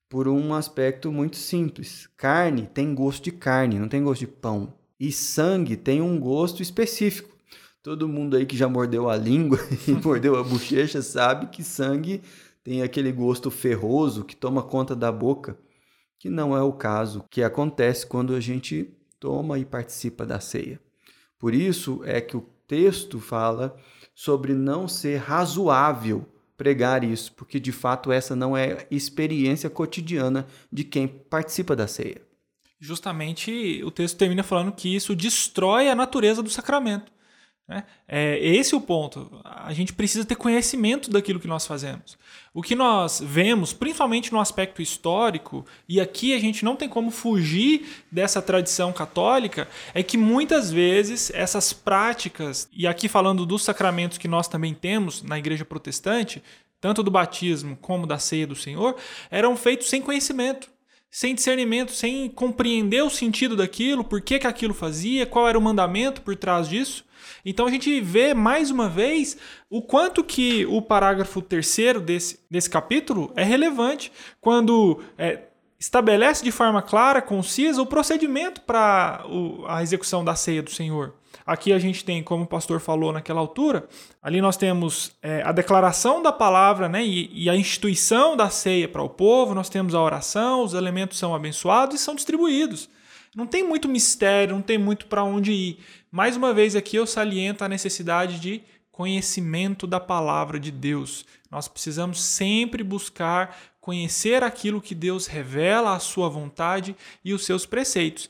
por 0.09 0.29
um 0.29 0.55
aspecto 0.55 1.11
muito 1.11 1.37
simples. 1.37 2.09
Carne 2.17 2.69
tem 2.73 2.95
gosto 2.95 3.25
de 3.25 3.33
carne, 3.33 3.79
não 3.79 3.89
tem 3.89 4.03
gosto 4.03 4.21
de 4.21 4.27
pão. 4.27 4.75
E 4.99 5.13
sangue 5.13 5.77
tem 5.77 6.01
um 6.01 6.19
gosto 6.19 6.63
específico. 6.63 7.37
Todo 7.83 8.09
mundo 8.09 8.37
aí 8.37 8.47
que 8.47 8.57
já 8.57 8.69
mordeu 8.69 9.09
a 9.09 9.17
língua 9.17 9.59
e 9.87 9.93
mordeu 9.93 10.37
a 10.37 10.43
bochecha 10.43 11.03
sabe 11.03 11.49
que 11.49 11.63
sangue 11.63 12.23
tem 12.65 12.83
aquele 12.83 13.13
gosto 13.13 13.51
ferroso 13.51 14.25
que 14.25 14.35
toma 14.35 14.63
conta 14.63 14.97
da 14.97 15.13
boca, 15.13 15.57
que 16.19 16.29
não 16.29 16.57
é 16.57 16.63
o 16.63 16.73
caso 16.73 17.25
que 17.31 17.43
acontece 17.43 18.05
quando 18.05 18.35
a 18.35 18.41
gente 18.41 18.93
toma 19.21 19.59
e 19.59 19.65
participa 19.65 20.27
da 20.27 20.41
ceia. 20.41 20.81
Por 21.39 21.55
isso 21.55 22.01
é 22.05 22.21
que 22.21 22.37
o 22.37 22.45
texto 22.67 23.21
fala 23.21 23.77
sobre 24.15 24.53
não 24.53 24.89
ser 24.89 25.19
razoável 25.19 26.27
pregar 26.57 27.05
isso, 27.05 27.33
porque 27.33 27.61
de 27.61 27.73
fato 27.73 28.11
essa 28.11 28.35
não 28.35 28.57
é 28.57 28.87
experiência 28.91 29.69
cotidiana 29.69 30.47
de 30.73 30.85
quem 30.85 31.07
participa 31.07 31.77
da 31.77 31.87
ceia. 31.87 32.23
Justamente 32.79 33.83
o 33.85 33.91
texto 33.91 34.19
termina 34.19 34.43
falando 34.43 34.73
que 34.73 34.95
isso 34.95 35.15
destrói 35.15 35.89
a 35.89 35.95
natureza 35.95 36.43
do 36.43 36.51
sacramento. 36.51 37.11
Né? 37.69 37.83
É 38.07 38.39
esse 38.39 38.75
é 38.75 38.77
o 38.77 38.81
ponto. 38.81 39.41
A 39.45 39.73
gente 39.73 39.93
precisa 39.93 40.25
ter 40.25 40.37
conhecimento 40.37 41.11
daquilo 41.11 41.41
que 41.41 41.49
nós 41.49 41.67
fazemos. 41.67 42.17
O 42.55 42.63
que 42.63 42.77
nós 42.77 43.21
vemos, 43.25 43.73
principalmente 43.73 44.33
no 44.33 44.41
aspecto 44.41 44.81
histórico, 44.81 45.67
e 45.89 46.01
aqui 46.01 46.33
a 46.33 46.39
gente 46.39 46.65
não 46.65 46.77
tem 46.77 46.89
como 46.89 47.11
fugir 47.11 48.05
dessa 48.11 48.41
tradição 48.41 48.93
católica, 48.93 49.69
é 49.93 50.03
que 50.03 50.17
muitas 50.17 50.71
vezes 50.71 51.31
essas 51.35 51.73
práticas, 51.73 52.69
e 52.73 52.87
aqui 52.87 53.09
falando 53.09 53.45
dos 53.45 53.65
sacramentos 53.65 54.19
que 54.19 54.29
nós 54.29 54.47
também 54.47 54.73
temos 54.73 55.23
na 55.23 55.39
igreja 55.39 55.65
protestante, 55.65 56.43
tanto 56.81 57.03
do 57.03 57.11
batismo 57.11 57.77
como 57.77 58.07
da 58.07 58.19
ceia 58.19 58.47
do 58.47 58.55
Senhor, 58.55 58.97
eram 59.29 59.57
feitos 59.57 59.89
sem 59.89 60.01
conhecimento 60.01 60.76
sem 61.11 61.35
discernimento, 61.35 61.93
sem 61.93 62.29
compreender 62.29 63.03
o 63.03 63.11
sentido 63.11 63.57
daquilo, 63.57 64.05
por 64.05 64.21
que, 64.21 64.39
que 64.39 64.47
aquilo 64.47 64.75
fazia, 64.75 65.27
qual 65.27 65.49
era 65.49 65.59
o 65.59 65.63
mandamento 65.63 66.23
por 66.23 66.37
trás 66.37 66.69
disso. 66.69 67.05
Então 67.45 67.67
a 67.67 67.71
gente 67.71 68.01
vê 68.01 68.35
mais 68.35 68.71
uma 68.71 68.89
vez 68.89 69.37
o 69.71 69.81
quanto 69.81 70.23
que 70.23 70.67
o 70.67 70.83
parágrafo 70.83 71.41
terceiro 71.41 72.01
desse, 72.01 72.41
desse 72.51 72.69
capítulo 72.69 73.33
é 73.37 73.45
relevante 73.45 74.13
quando 74.41 75.03
é, 75.17 75.45
estabelece 75.79 76.45
de 76.45 76.51
forma 76.51 76.83
clara, 76.83 77.23
concisa, 77.23 77.81
o 77.81 77.87
procedimento 77.87 78.61
para 78.63 79.25
a 79.69 79.83
execução 79.83 80.25
da 80.25 80.35
ceia 80.35 80.63
do 80.63 80.71
Senhor. 80.71 81.15
Aqui 81.45 81.73
a 81.73 81.79
gente 81.79 82.05
tem, 82.05 82.23
como 82.23 82.45
o 82.45 82.47
pastor 82.47 82.81
falou 82.81 83.13
naquela 83.13 83.41
altura, 83.41 83.89
ali 84.23 84.41
nós 84.41 84.57
temos 84.57 85.13
é, 85.23 85.43
a 85.43 85.53
declaração 85.53 86.23
da 86.23 86.33
palavra 86.33 86.89
né, 86.89 87.05
e, 87.05 87.31
e 87.33 87.51
a 87.51 87.57
instituição 87.57 88.37
da 88.37 88.49
ceia 88.49 88.89
para 88.89 89.03
o 89.03 89.09
povo, 89.09 89.55
nós 89.55 89.69
temos 89.69 89.95
a 89.95 90.01
oração, 90.01 90.63
os 90.63 90.75
elementos 90.75 91.19
são 91.19 91.35
abençoados 91.35 92.01
e 92.01 92.03
são 92.03 92.15
distribuídos. 92.15 92.89
Não 93.35 93.47
tem 93.47 93.63
muito 93.63 93.89
mistério, 93.89 94.55
não 94.55 94.63
tem 94.63 94.79
muito 94.79 95.07
para 95.07 95.23
onde 95.23 95.53
ir. 95.53 95.79
Mais 96.11 96.37
uma 96.37 96.55
vez 96.55 96.75
aqui 96.75 96.97
eu 96.97 97.07
saliento 97.07 97.63
a 97.63 97.69
necessidade 97.69 98.41
de 98.41 98.63
conhecimento 98.91 99.87
da 99.87 100.01
palavra 100.01 100.59
de 100.59 100.71
Deus. 100.71 101.27
Nós 101.51 101.69
precisamos 101.69 102.23
sempre 102.23 102.83
buscar 102.83 103.55
conhecer 103.79 104.43
aquilo 104.43 104.81
que 104.81 104.95
Deus 104.95 105.27
revela, 105.27 105.95
a 105.95 106.01
sua 106.01 106.29
vontade 106.29 106.97
e 107.25 107.33
os 107.33 107.45
seus 107.45 107.67
preceitos. 107.67 108.29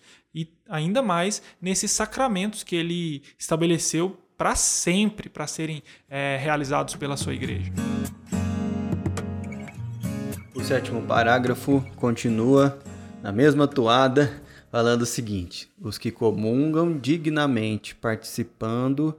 Ainda 0.69 1.01
mais 1.01 1.43
nesses 1.61 1.93
sacramentos 1.93 2.65
que 2.65 2.75
ele 2.75 3.23
estabeleceu 3.39 4.19
para 4.37 4.57
sempre, 4.57 5.29
para 5.29 5.47
serem 5.47 5.83
é, 6.09 6.37
realizados 6.41 6.97
pela 6.97 7.17
sua 7.17 7.35
igreja. 7.35 7.73
O 10.55 10.63
sétimo 10.63 11.03
parágrafo 11.03 11.85
continua 11.97 12.79
na 13.23 13.31
mesma 13.31 13.69
toada, 13.69 14.43
falando 14.71 15.03
o 15.03 15.07
seguinte: 15.07 15.71
os 15.81 15.99
que 15.99 16.11
comungam 16.11 16.99
dignamente, 16.99 17.95
participando 17.95 19.17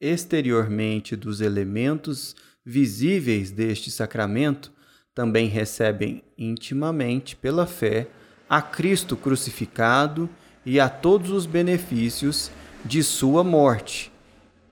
exteriormente 0.00 1.14
dos 1.14 1.40
elementos 1.40 2.34
visíveis 2.64 3.50
deste 3.50 3.90
sacramento, 3.90 4.72
também 5.14 5.48
recebem 5.48 6.22
intimamente, 6.36 7.36
pela 7.36 7.66
fé, 7.66 8.08
a 8.48 8.60
Cristo 8.60 9.16
crucificado 9.16 10.28
e 10.68 10.78
a 10.78 10.86
todos 10.86 11.30
os 11.30 11.46
benefícios 11.46 12.50
de 12.84 13.02
sua 13.02 13.42
morte, 13.42 14.12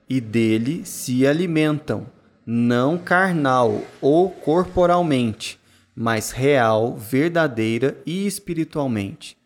e 0.07 0.21
dele 0.21 0.85
se 0.85 1.27
alimentam, 1.27 2.07
não 2.45 2.99
carnal 2.99 3.81
ou 3.99 4.29
corporalmente, 4.29 5.59
mas 5.95 6.33
real, 6.33 6.95
verdadeira 6.99 7.97
e 8.05 8.27
espiritualmente, 8.27 9.39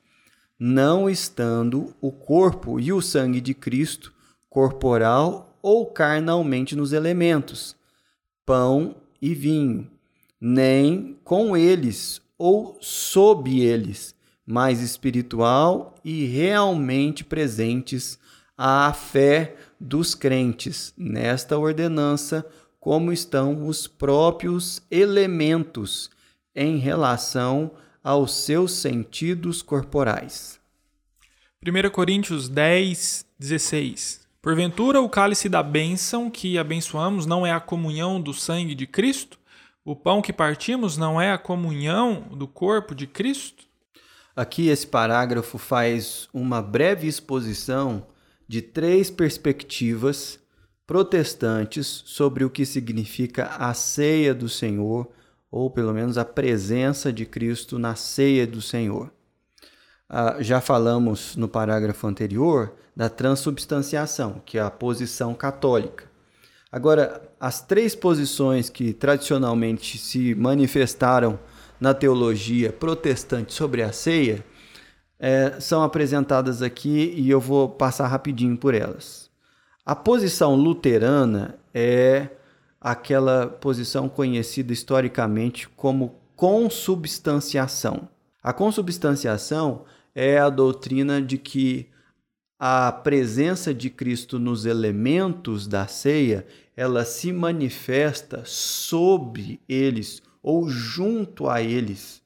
não 0.59 1.09
estando 1.09 1.95
o 2.01 2.11
corpo 2.11 2.81
e 2.81 2.93
o 2.93 3.01
sangue 3.01 3.41
de 3.41 3.55
Cristo 3.55 4.13
corporal 4.51 5.57
ou 5.63 5.87
carnalmente 5.87 6.75
nos 6.75 6.93
elementos, 6.93 7.77
pão 8.45 8.97
e 9.23 9.35
vinho, 9.37 9.89
nem 10.41 11.17
com 11.23 11.57
eles 11.57 12.21
ou 12.37 12.77
sob 12.81 13.61
eles, 13.61 14.17
mas 14.51 14.81
espiritual 14.81 15.95
e 16.05 16.27
realmente 16.27 17.23
presentes 17.23 18.19
à 18.59 18.93
fé 18.93 19.55
dos 19.79 20.13
crentes 20.13 20.93
nesta 20.99 21.57
ordenança, 21.57 22.45
como 22.81 23.13
estão 23.13 23.69
os 23.69 23.87
próprios 23.87 24.83
elementos 24.91 26.11
em 26.53 26.79
relação 26.79 27.71
aos 28.03 28.35
seus 28.35 28.73
sentidos 28.73 29.63
corporais. 29.63 30.59
1 31.65 31.89
Coríntios 31.91 32.49
10, 32.49 33.25
16. 33.39 34.27
Porventura, 34.43 35.01
o 35.01 35.09
cálice 35.09 35.49
da 35.49 35.63
bênção 35.63 36.29
que 36.29 36.59
abençoamos 36.59 37.25
não 37.25 37.47
é 37.47 37.53
a 37.53 37.61
comunhão 37.61 38.21
do 38.21 38.35
sangue 38.35 38.75
de 38.75 38.87
Cristo? 38.87 39.39
O 39.85 39.95
pão 39.95 40.21
que 40.21 40.33
partimos 40.33 40.97
não 40.97 41.21
é 41.21 41.31
a 41.31 41.39
comunhão 41.39 42.23
do 42.33 42.49
corpo 42.49 42.97
de 42.97 43.07
Cristo? 43.07 43.70
Aqui 44.35 44.69
esse 44.69 44.87
parágrafo 44.87 45.59
faz 45.59 46.29
uma 46.33 46.63
breve 46.63 47.09
exposição 47.09 48.07
de 48.47 48.63
três 48.63 49.11
perspectivas 49.11 50.39
protestantes 50.87 52.03
sobre 52.07 52.45
o 52.45 52.51
que 52.51 52.67
significa 52.67 53.47
a 53.59 53.73
ceia 53.75 54.35
do 54.35 54.49
Senhor, 54.49 55.09
ou 55.51 55.71
pelo 55.71 55.93
menos 55.93 56.19
a 56.19 56.25
presença 56.25 57.13
de 57.13 57.25
Cristo 57.27 57.79
na 57.79 57.95
ceia 57.95 58.47
do 58.47 58.61
Senhor. 58.61 59.13
Ah, 60.09 60.37
já 60.41 60.61
falamos 60.61 61.37
no 61.37 61.49
parágrafo 61.49 62.07
anterior 62.07 62.75
da 62.97 63.09
transubstanciação, 63.09 64.43
que 64.45 64.59
é 64.59 64.61
a 64.61 64.71
posição 64.71 65.33
católica. 65.35 66.11
Agora, 66.73 67.23
as 67.39 67.61
três 67.61 67.95
posições 67.95 68.69
que 68.69 68.93
tradicionalmente 68.93 69.99
se 69.99 70.35
manifestaram 70.35 71.39
na 71.81 71.95
teologia 71.95 72.73
protestante 72.73 73.55
sobre 73.55 73.83
a 73.83 73.93
ceia 73.93 74.45
é, 75.19 75.61
são 75.61 75.83
apresentadas 75.83 76.63
aqui 76.63 77.15
e 77.17 77.29
eu 77.29 77.41
vou 77.41 77.69
passar 77.69 78.07
rapidinho 78.07 78.57
por 78.57 78.75
elas. 78.75 79.31
A 79.85 79.95
posição 79.95 80.55
luterana 80.55 81.59
é 81.75 82.29
aquela 82.81 83.47
posição 83.47 84.09
conhecida 84.09 84.73
historicamente 84.73 85.69
como 85.69 86.15
consubstanciação. 86.37 88.09
A 88.43 88.53
consubstanciação 88.53 89.85
é 90.15 90.39
a 90.39 90.49
doutrina 90.49 91.21
de 91.21 91.37
que 91.37 91.89
a 92.59 92.93
presença 92.93 93.73
de 93.73 93.89
Cristo 93.89 94.39
nos 94.39 94.67
elementos 94.67 95.67
da 95.67 95.87
ceia, 95.87 96.47
ela 96.77 97.07
se 97.07 97.33
manifesta 97.33 98.43
sobre 98.45 99.61
eles 99.67 100.23
ou 100.43 100.69
junto 100.69 101.49
a 101.49 101.63
eles. 101.63 102.23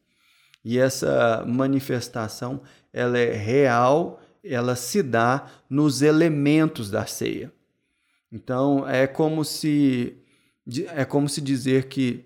E 0.64 0.78
essa 0.78 1.44
manifestação, 1.46 2.60
ela 2.92 3.18
é 3.18 3.32
real, 3.32 4.20
ela 4.42 4.76
se 4.76 5.02
dá 5.02 5.46
nos 5.68 6.02
elementos 6.02 6.90
da 6.90 7.06
ceia. 7.06 7.52
Então, 8.32 8.88
é 8.88 9.06
como 9.06 9.44
se 9.44 10.16
é 10.94 11.04
como 11.04 11.28
se 11.28 11.42
dizer 11.42 11.88
que 11.88 12.24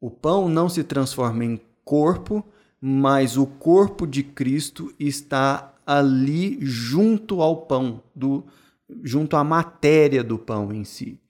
o 0.00 0.10
pão 0.10 0.48
não 0.48 0.68
se 0.68 0.82
transforma 0.82 1.44
em 1.44 1.60
corpo, 1.84 2.44
mas 2.80 3.36
o 3.36 3.46
corpo 3.46 4.06
de 4.06 4.22
Cristo 4.22 4.92
está 4.98 5.72
ali 5.86 6.58
junto 6.60 7.40
ao 7.40 7.58
pão, 7.62 8.02
do, 8.14 8.44
junto 9.02 9.36
à 9.36 9.44
matéria 9.44 10.22
do 10.24 10.36
pão 10.36 10.72
em 10.72 10.84
si. 10.84 11.20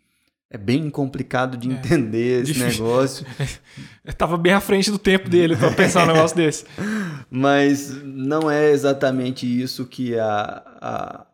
É 0.49 0.57
bem 0.57 0.89
complicado 0.91 1.57
de 1.57 1.69
é, 1.69 1.73
entender 1.73 2.39
é, 2.39 2.43
esse 2.43 2.53
difícil. 2.53 2.85
negócio. 2.85 3.27
Estava 4.07 4.37
bem 4.37 4.53
à 4.53 4.61
frente 4.61 4.91
do 4.91 4.99
tempo 4.99 5.29
dele 5.29 5.57
para 5.57 5.73
pensar 5.73 6.05
um 6.05 6.13
negócio 6.13 6.37
desse. 6.37 6.65
Mas 7.29 7.91
não 8.05 8.51
é 8.51 8.71
exatamente 8.71 9.45
isso 9.47 9.85
que 9.87 10.17
a, 10.17 10.63
a, 10.81 11.27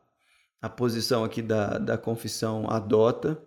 a 0.63 0.69
posição 0.69 1.25
aqui 1.25 1.43
da, 1.43 1.77
da 1.77 1.99
confissão 1.99 2.67
adota, 2.71 3.39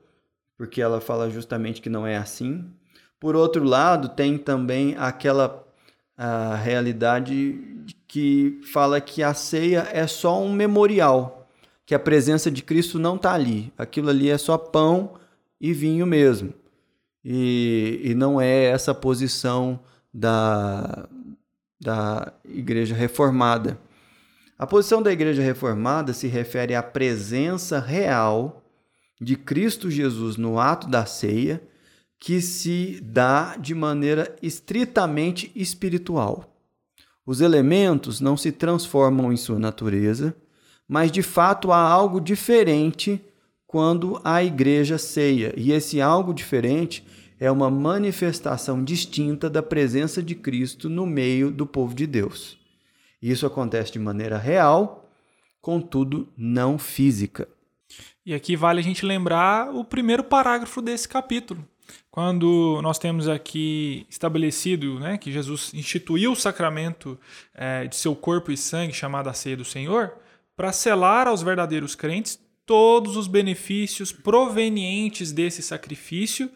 porque 0.56 0.82
ela 0.82 1.01
fala 1.01 1.32
justamente 1.32 1.82
que 1.82 1.89
não 1.89 2.06
é 2.06 2.15
assim. 2.15 2.63
Por 3.19 3.36
outro 3.36 3.63
lado, 3.63 4.10
tem 4.10 4.38
também 4.38 4.95
aquela 4.97 5.63
a 6.17 6.56
realidade 6.56 7.60
que 8.08 8.62
fala 8.71 9.01
que 9.01 9.21
a 9.21 9.34
ceia 9.34 9.88
é 9.91 10.08
só 10.08 10.41
um 10.41 10.54
memorial, 10.54 11.49
que 11.86 11.93
a 11.93 11.99
presença 11.99 12.49
de 12.49 12.62
Cristo 12.62 12.97
não 12.97 13.15
está 13.15 13.34
ali. 13.34 13.73
Aquilo 13.78 14.10
ali 14.10 14.30
é 14.30 14.38
só 14.38 14.58
pão 14.58 15.15
e 15.65 15.73
vinho 15.73 16.06
mesmo. 16.06 16.54
E, 17.23 17.99
e 18.04 18.13
não 18.13 18.39
é 18.39 18.65
essa 18.65 18.93
posição 18.93 19.80
da, 20.13 21.10
da 21.82 22.32
Igreja 22.47 22.93
Reformada. 22.93 23.80
A 24.60 24.67
posição 24.67 25.01
da 25.01 25.12
Igreja 25.12 25.41
Reformada 25.41 26.13
se 26.13 26.28
refere 26.28 26.75
à 26.75 26.84
presença 26.84 27.80
real 27.80 28.63
de 29.19 29.36
Cristo 29.36 29.89
Jesus 29.89 30.38
no 30.38 30.60
ato 30.60 30.88
da 30.88 31.04
ceia 31.08 31.60
que 32.19 32.39
se 32.41 33.01
dá 33.01 33.58
de 33.58 33.73
maneira 33.73 34.36
estritamente 34.41 35.51
espiritual. 35.56 36.56
Os 37.25 37.41
elementos 37.41 38.21
não 38.21 38.38
se 38.38 38.51
transformam 38.51 39.34
em 39.34 39.38
sua 39.38 39.58
natureza, 39.58 40.36
mas 40.88 41.12
de 41.12 41.23
fato 41.23 41.71
há 41.71 41.80
algo 41.80 42.21
diferente 42.21 43.19
quando 43.67 44.19
a 44.23 44.43
igreja 44.43 44.97
ceia, 44.97 45.54
e 45.58 45.71
esse 45.71 45.99
algo 45.99 46.34
diferente 46.34 47.06
é 47.39 47.51
uma 47.51 47.69
manifestação 47.69 48.84
distinta 48.84 49.49
da 49.49 49.62
presença 49.62 50.21
de 50.23 50.36
Cristo 50.36 50.89
no 50.89 51.06
meio 51.06 51.51
do 51.51 51.65
povo 51.65 51.93
de 51.93 52.08
Deus. 52.08 52.58
Isso 53.21 53.45
acontece 53.45 53.91
de 53.91 53.99
maneira 53.99 54.38
real, 54.38 55.10
contudo 55.62 56.32
não 56.38 56.78
física. 56.78 57.47
E 58.25 58.34
aqui 58.34 58.56
vale 58.56 58.80
a 58.80 58.84
gente 58.84 59.06
lembrar 59.06 59.73
o 59.73 59.84
primeiro 59.84 60.23
parágrafo 60.23 60.82
desse 60.82 61.08
capítulo, 61.08 61.67
quando 62.10 62.80
nós 62.82 62.97
temos 62.97 63.28
aqui 63.28 64.06
estabelecido 64.10 64.99
né, 64.99 65.17
que 65.17 65.32
Jesus 65.32 65.73
instituiu 65.73 66.32
o 66.32 66.36
sacramento 66.36 67.19
é, 67.54 67.86
de 67.86 67.95
seu 67.95 68.15
corpo 68.15 68.51
e 68.51 68.58
sangue, 68.58 68.93
chamado 68.93 69.30
a 69.30 69.34
ceia 69.34 69.58
do 69.58 69.65
Senhor, 69.65 70.13
para 70.56 70.71
selar 70.71 71.28
aos 71.28 71.41
verdadeiros 71.41 71.95
crentes 71.95 72.39
todos 72.65 73.15
os 73.15 73.28
benefícios 73.28 74.12
provenientes 74.12 75.32
desse 75.32 75.62
sacrifício 75.62 76.49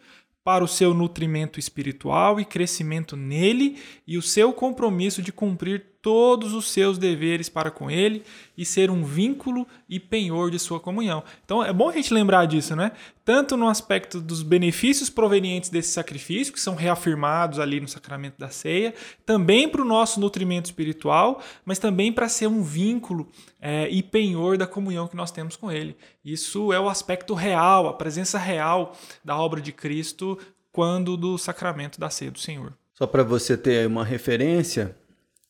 para 0.44 0.64
o 0.64 0.68
seu 0.68 0.94
nutrimento 0.94 1.60
espiritual 1.60 2.40
e 2.40 2.46
crescimento 2.46 3.16
nele 3.16 3.78
e 4.08 4.18
o 4.18 4.22
seu 4.22 4.52
compromisso 4.52 5.22
de 5.22 5.32
cumprir 5.32 5.86
todos 6.02 6.54
os 6.54 6.72
seus 6.72 6.98
deveres 6.98 7.50
para 7.50 7.70
com 7.70 7.92
ele 7.92 8.24
e 8.58 8.66
ser 8.66 8.90
um 8.90 9.04
vínculo 9.04 9.68
e 9.88 10.00
penhor 10.00 10.50
de 10.50 10.58
sua 10.58 10.80
comunhão. 10.80 11.24
Então 11.44 11.64
é 11.64 11.74
bom 11.74 11.90
a 11.90 11.94
gente 11.94 12.14
lembrar 12.14 12.46
disso, 12.46 12.76
né? 12.76 12.92
Tanto 13.26 13.58
no 13.58 13.68
aspecto 13.68 14.20
dos 14.20 14.42
benefícios 14.42 15.10
provenientes 15.10 15.70
desse 15.70 15.92
sacrifício, 15.92 16.54
que 16.54 16.60
são 16.60 16.74
reafirmados 16.74 17.60
ali 17.60 17.80
no 17.80 17.88
sacramento 17.88 18.40
da 18.40 18.50
ceia, 18.50 18.94
também 19.26 19.68
para 19.68 19.82
o 19.82 19.86
nosso 19.86 20.20
nutrimento 20.20 20.66
espiritual, 20.68 21.42
mas 21.66 21.80
também 21.80 22.12
para 22.12 22.30
ser 22.30 22.48
um 22.48 22.64
vínculo 22.64 23.28
é, 23.62 23.88
e 23.90 24.02
penhor 24.02 24.58
da 24.58 24.66
comunhão 24.66 25.08
que 25.08 25.16
nós 25.16 25.32
temos 25.32 25.56
com 25.56 25.72
ele. 25.72 25.96
Isso 26.24 26.74
é 26.74 26.80
o 26.80 26.90
aspecto 26.90 27.34
real, 27.34 27.88
a 27.88 27.94
presença 27.94 28.38
real 28.40 28.96
da 29.24 29.38
obra 29.38 29.62
de 29.62 29.72
Cristo 29.72 30.38
quando 30.72 31.18
do 31.18 31.38
sacramento 31.38 32.00
da 32.00 32.10
ceia 32.10 32.32
do 32.32 32.40
Senhor. 32.40 32.74
Só 32.94 33.08
para 33.08 33.24
você 33.24 33.58
ter 33.58 33.88
uma 33.88 34.04
referência, 34.04 34.96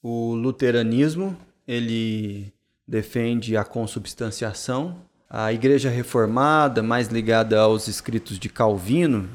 o 0.02 0.34
luteranismo, 0.34 1.38
ele 1.68 2.54
defende 2.88 3.56
a 3.56 3.64
consubstanciação. 3.64 5.06
A 5.30 5.54
Igreja 5.54 5.90
Reformada, 5.90 6.82
mais 6.82 7.08
ligada 7.08 7.60
aos 7.60 7.88
escritos 7.88 8.40
de 8.40 8.50
Calvino, 8.50 9.30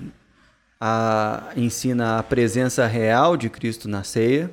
a, 0.81 1.53
ensina 1.57 2.19
a 2.19 2.23
presença 2.23 2.87
real 2.87 3.37
de 3.37 3.49
Cristo 3.49 3.89
na 3.89 4.03
ceia. 4.03 4.51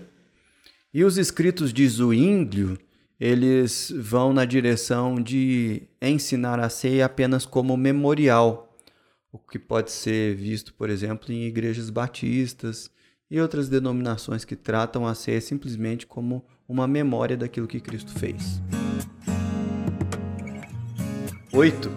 E 0.93 1.03
os 1.03 1.17
escritos 1.17 1.73
de 1.73 1.87
Zwinglio, 1.87 2.77
eles 3.19 3.91
vão 3.95 4.33
na 4.33 4.45
direção 4.45 5.15
de 5.15 5.83
ensinar 6.01 6.59
a 6.59 6.69
ceia 6.69 7.05
apenas 7.05 7.45
como 7.45 7.77
memorial, 7.77 8.77
o 9.31 9.39
que 9.39 9.57
pode 9.57 9.91
ser 9.91 10.35
visto, 10.35 10.73
por 10.73 10.89
exemplo, 10.89 11.31
em 11.31 11.45
igrejas 11.45 11.89
batistas, 11.89 12.91
e 13.31 13.39
outras 13.39 13.69
denominações 13.69 14.43
que 14.43 14.57
tratam 14.57 15.07
a 15.07 15.15
ceia 15.15 15.39
simplesmente 15.39 16.05
como 16.05 16.43
uma 16.67 16.85
memória 16.85 17.37
daquilo 17.37 17.65
que 17.65 17.79
Cristo 17.79 18.11
fez. 18.11 18.61
8. 21.53 21.89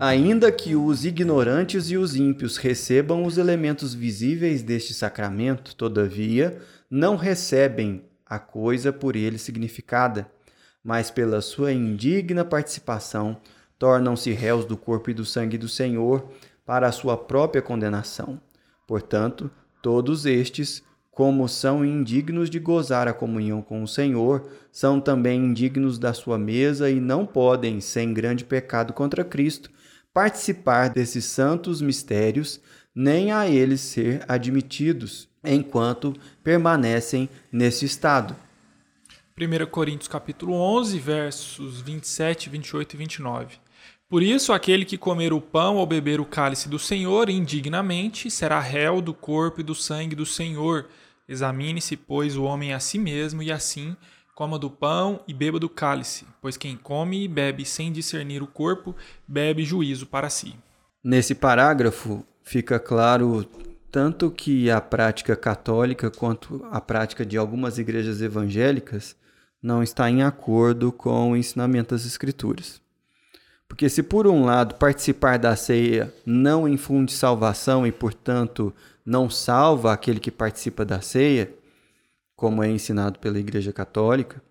Ainda 0.00 0.50
que 0.50 0.74
os 0.74 1.04
ignorantes 1.04 1.90
e 1.90 1.96
os 1.96 2.16
ímpios 2.16 2.56
recebam 2.56 3.24
os 3.24 3.38
elementos 3.38 3.94
visíveis 3.94 4.62
deste 4.62 4.92
sacramento, 4.92 5.76
todavia, 5.76 6.60
não 6.90 7.14
recebem 7.14 8.04
a 8.26 8.40
coisa 8.40 8.92
por 8.92 9.14
ele 9.14 9.38
significada, 9.38 10.28
mas 10.82 11.10
pela 11.10 11.40
sua 11.40 11.72
indigna 11.72 12.44
participação 12.44 13.40
tornam-se 13.78 14.32
réus 14.32 14.64
do 14.64 14.76
corpo 14.76 15.10
e 15.10 15.14
do 15.14 15.24
sangue 15.24 15.56
do 15.56 15.68
Senhor 15.68 16.28
para 16.66 16.88
a 16.88 16.92
sua 16.92 17.16
própria 17.16 17.62
condenação. 17.62 18.40
Portanto, 18.86 19.50
Todos 19.84 20.24
estes, 20.24 20.82
como 21.10 21.46
são 21.46 21.84
indignos 21.84 22.48
de 22.48 22.58
gozar 22.58 23.06
a 23.06 23.12
comunhão 23.12 23.60
com 23.60 23.82
o 23.82 23.86
Senhor, 23.86 24.48
são 24.72 24.98
também 24.98 25.38
indignos 25.44 25.98
da 25.98 26.14
sua 26.14 26.38
mesa 26.38 26.88
e 26.88 26.98
não 26.98 27.26
podem, 27.26 27.82
sem 27.82 28.14
grande 28.14 28.46
pecado 28.46 28.94
contra 28.94 29.22
Cristo, 29.22 29.70
participar 30.10 30.88
desses 30.88 31.26
santos 31.26 31.82
mistérios, 31.82 32.62
nem 32.94 33.30
a 33.30 33.46
eles 33.46 33.82
ser 33.82 34.24
admitidos, 34.26 35.28
enquanto 35.44 36.14
permanecem 36.42 37.28
nesse 37.52 37.84
estado. 37.84 38.34
1 39.38 39.66
Coríntios 39.66 40.08
capítulo 40.08 40.54
11, 40.54 40.98
versos 40.98 41.82
27, 41.82 42.48
28 42.48 42.94
e 42.94 42.96
29. 42.96 43.63
Por 44.08 44.22
isso, 44.22 44.52
aquele 44.52 44.84
que 44.84 44.98
comer 44.98 45.32
o 45.32 45.40
pão 45.40 45.76
ou 45.76 45.86
beber 45.86 46.20
o 46.20 46.24
cálice 46.24 46.68
do 46.68 46.78
Senhor 46.78 47.28
indignamente 47.28 48.30
será 48.30 48.60
réu 48.60 49.00
do 49.00 49.14
corpo 49.14 49.60
e 49.60 49.64
do 49.64 49.74
sangue 49.74 50.14
do 50.14 50.26
Senhor. 50.26 50.86
Examine-se, 51.28 51.96
pois, 51.96 52.36
o 52.36 52.44
homem 52.44 52.72
a 52.74 52.80
si 52.80 52.98
mesmo, 52.98 53.42
e 53.42 53.50
assim 53.50 53.96
coma 54.34 54.58
do 54.58 54.68
pão 54.68 55.20
e 55.28 55.32
beba 55.32 55.60
do 55.60 55.68
cálice, 55.68 56.26
pois 56.42 56.56
quem 56.56 56.76
come 56.76 57.24
e 57.24 57.28
bebe 57.28 57.64
sem 57.64 57.92
discernir 57.92 58.42
o 58.42 58.46
corpo, 58.46 58.94
bebe 59.28 59.64
juízo 59.64 60.06
para 60.06 60.28
si. 60.28 60.56
Nesse 61.02 61.34
parágrafo 61.34 62.24
fica 62.42 62.80
claro 62.80 63.48
tanto 63.92 64.30
que 64.30 64.70
a 64.70 64.80
prática 64.80 65.36
católica 65.36 66.10
quanto 66.10 66.66
a 66.72 66.80
prática 66.80 67.24
de 67.24 67.38
algumas 67.38 67.78
igrejas 67.78 68.20
evangélicas 68.20 69.14
não 69.62 69.82
está 69.82 70.10
em 70.10 70.22
acordo 70.22 70.90
com 70.90 71.30
o 71.30 71.36
ensinamento 71.36 71.94
das 71.94 72.04
Escrituras. 72.04 72.82
Porque 73.68 73.88
se 73.88 74.02
por 74.02 74.26
um 74.26 74.44
lado 74.44 74.76
participar 74.76 75.38
da 75.38 75.56
ceia 75.56 76.12
não 76.24 76.68
infunde 76.68 77.12
salvação 77.12 77.86
e, 77.86 77.92
portanto, 77.92 78.72
não 79.04 79.28
salva 79.28 79.92
aquele 79.92 80.20
que 80.20 80.30
participa 80.30 80.84
da 80.84 81.00
ceia, 81.00 81.52
como 82.36 82.62
é 82.62 82.70
ensinado 82.70 83.18
pela 83.18 83.38
Igreja 83.38 83.72
Católica, 83.72 84.42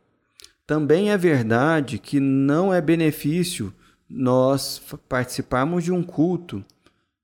também 0.66 1.12
é 1.12 1.18
verdade 1.18 2.00
que 2.00 2.20
não 2.20 2.74
é 2.74 2.82
benefício 2.82 3.74
nós 4.10 4.82
participarmos 5.10 5.84
de 5.84 5.92
um 5.92 6.04
culto 6.04 6.64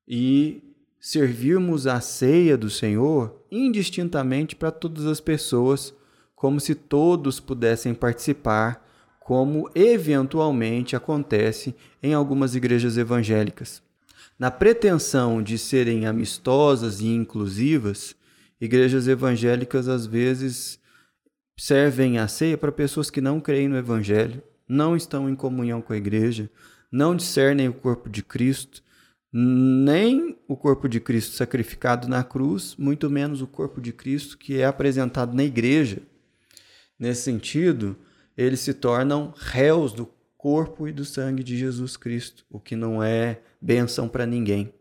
e 0.07 0.63
servirmos 0.99 1.87
a 1.87 2.01
ceia 2.01 2.57
do 2.57 2.69
Senhor 2.69 3.39
indistintamente 3.51 4.55
para 4.55 4.71
todas 4.71 5.05
as 5.05 5.19
pessoas, 5.19 5.93
como 6.35 6.59
se 6.59 6.75
todos 6.75 7.39
pudessem 7.39 7.93
participar 7.93 8.85
como 9.29 9.69
eventualmente 9.75 10.95
acontece 10.95 11.75
em 12.01 12.15
algumas 12.15 12.55
igrejas 12.55 12.97
evangélicas. 12.97 13.79
Na 14.39 14.49
pretensão 14.49 15.39
de 15.39 15.55
serem 15.55 16.07
amistosas 16.07 16.99
e 16.99 17.09
inclusivas, 17.09 18.15
igrejas 18.59 19.07
evangélicas 19.07 19.87
às 19.87 20.07
vezes 20.07 20.79
servem 21.55 22.17
a 22.17 22.27
ceia 22.27 22.57
para 22.57 22.71
pessoas 22.71 23.11
que 23.11 23.21
não 23.21 23.39
creem 23.39 23.67
no 23.67 23.77
evangelho, 23.77 24.41
não 24.67 24.95
estão 24.95 25.29
em 25.29 25.35
comunhão 25.35 25.79
com 25.79 25.93
a 25.93 25.97
igreja, 25.97 26.49
não 26.91 27.15
discernem 27.15 27.67
o 27.67 27.73
corpo 27.73 28.09
de 28.09 28.23
Cristo, 28.23 28.81
nem 29.31 30.39
o 30.47 30.57
corpo 30.57 30.89
de 30.89 30.99
Cristo 30.99 31.35
sacrificado 31.35 32.07
na 32.07 32.23
cruz, 32.23 32.75
muito 32.79 33.11
menos 33.11 33.43
o 33.43 33.47
corpo 33.47 33.79
de 33.79 33.93
Cristo 33.93 34.39
que 34.39 34.57
é 34.57 34.65
apresentado 34.65 35.35
na 35.35 35.43
igreja. 35.43 36.01
Nesse 36.97 37.21
sentido, 37.21 37.95
eles 38.39 38.61
se 38.61 38.73
tornam 38.73 39.33
réus 39.35 39.91
do 39.91 40.09
corpo 40.37 40.87
e 40.87 40.93
do 40.93 41.03
sangue 41.03 41.43
de 41.43 41.57
Jesus 41.57 41.97
Cristo, 41.97 42.45
o 42.49 42.57
que 42.57 42.73
não 42.73 43.03
é 43.03 43.41
benção 43.59 44.07
para 44.07 44.25
ninguém. 44.25 44.73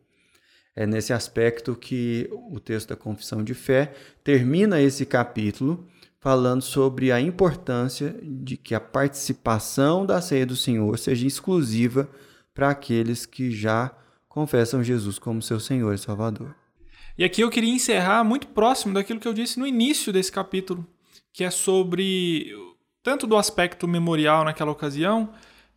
É 0.77 0.87
nesse 0.87 1.13
aspecto 1.13 1.75
que 1.75 2.31
o 2.31 2.61
texto 2.61 2.91
da 2.91 2.97
Confissão 2.97 3.43
de 3.43 3.55
Fé 3.55 3.93
termina 4.23 4.81
esse 4.81 5.05
capítulo 5.05 5.89
falando 6.21 6.63
sobre 6.63 7.11
a 7.11 7.21
importância 7.21 8.15
de 8.23 8.57
que 8.57 8.77
a 8.77 8.81
participação 8.81 10.07
da 10.07 10.21
ceia 10.21 10.47
do 10.47 10.55
Senhor 10.55 10.97
seja 10.97 11.27
exclusiva 11.27 12.09
para 12.55 12.71
aqueles 12.71 13.27
que 13.27 13.51
já 13.51 13.93
confessam 14.29 14.85
Jesus 14.85 15.19
como 15.19 15.43
seu 15.43 15.59
Senhor 15.59 15.93
e 15.93 15.99
Salvador. 15.99 16.55
E 17.19 17.25
aqui 17.25 17.41
eu 17.41 17.51
queria 17.51 17.75
encerrar 17.75 18.23
muito 18.23 18.47
próximo 18.47 18.95
daquilo 18.95 19.19
que 19.19 19.27
eu 19.27 19.35
disse 19.35 19.59
no 19.59 19.67
início 19.67 20.13
desse 20.13 20.31
capítulo, 20.31 20.87
que 21.33 21.43
é 21.43 21.51
sobre 21.51 22.55
tanto 23.09 23.27
do 23.27 23.39
aspecto 23.39 23.89
memorial 23.89 24.45
naquela 24.45 24.71
ocasião, 24.71 25.31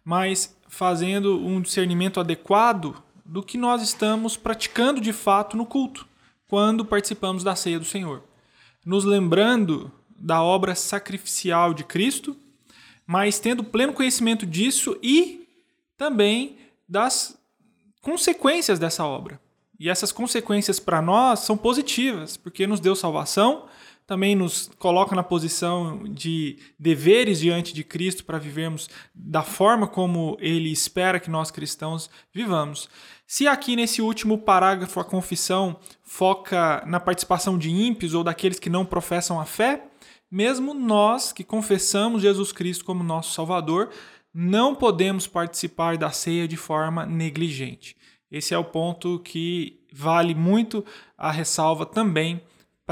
mas 0.03 0.53
fazendo 0.67 1.39
um 1.39 1.61
discernimento 1.61 2.19
adequado 2.19 3.01
do 3.23 3.41
que 3.41 3.57
nós 3.57 3.81
estamos 3.81 4.35
praticando 4.35 4.99
de 4.99 5.13
fato 5.13 5.55
no 5.55 5.65
culto, 5.65 6.05
quando 6.45 6.83
participamos 6.83 7.41
da 7.41 7.55
ceia 7.55 7.79
do 7.79 7.85
Senhor. 7.85 8.21
Nos 8.85 9.05
lembrando 9.05 9.89
da 10.09 10.43
obra 10.43 10.75
sacrificial 10.75 11.73
de 11.73 11.85
Cristo, 11.85 12.35
mas 13.07 13.39
tendo 13.39 13.63
pleno 13.63 13.93
conhecimento 13.93 14.45
disso 14.45 14.99
e 15.01 15.47
também 15.97 16.57
das 16.85 17.39
consequências 18.01 18.77
dessa 18.77 19.05
obra. 19.05 19.39
E 19.79 19.89
essas 19.89 20.11
consequências 20.11 20.81
para 20.81 21.01
nós 21.01 21.39
são 21.39 21.55
positivas, 21.55 22.35
porque 22.35 22.67
nos 22.67 22.81
deu 22.81 22.93
salvação, 22.93 23.69
também 24.05 24.35
nos 24.35 24.69
coloca 24.77 25.15
na 25.15 25.23
posição 25.23 26.03
de 26.03 26.57
deveres 26.77 27.39
diante 27.39 27.73
de 27.73 27.83
Cristo 27.83 28.25
para 28.25 28.37
vivermos 28.37 28.89
da 29.13 29.41
forma 29.41 29.87
como 29.87 30.37
ele 30.39 30.71
espera 30.71 31.19
que 31.19 31.29
nós 31.29 31.51
cristãos 31.51 32.09
vivamos. 32.33 32.89
Se 33.25 33.47
aqui 33.47 33.75
nesse 33.75 34.01
último 34.01 34.37
parágrafo 34.37 34.99
a 34.99 35.05
confissão 35.05 35.79
foca 36.03 36.83
na 36.85 36.99
participação 36.99 37.57
de 37.57 37.69
ímpios 37.69 38.13
ou 38.13 38.23
daqueles 38.23 38.59
que 38.59 38.69
não 38.69 38.85
professam 38.85 39.39
a 39.39 39.45
fé, 39.45 39.85
mesmo 40.29 40.73
nós 40.73 41.31
que 41.31 41.43
confessamos 41.43 42.21
Jesus 42.21 42.51
Cristo 42.51 42.83
como 42.83 43.03
nosso 43.03 43.33
Salvador, 43.33 43.89
não 44.33 44.75
podemos 44.75 45.27
participar 45.27 45.97
da 45.97 46.11
ceia 46.11 46.47
de 46.47 46.57
forma 46.57 47.05
negligente. 47.05 47.95
Esse 48.31 48.53
é 48.53 48.57
o 48.57 48.63
ponto 48.63 49.19
que 49.19 49.79
vale 49.91 50.33
muito 50.33 50.85
a 51.17 51.31
ressalva 51.31 51.85
também 51.85 52.41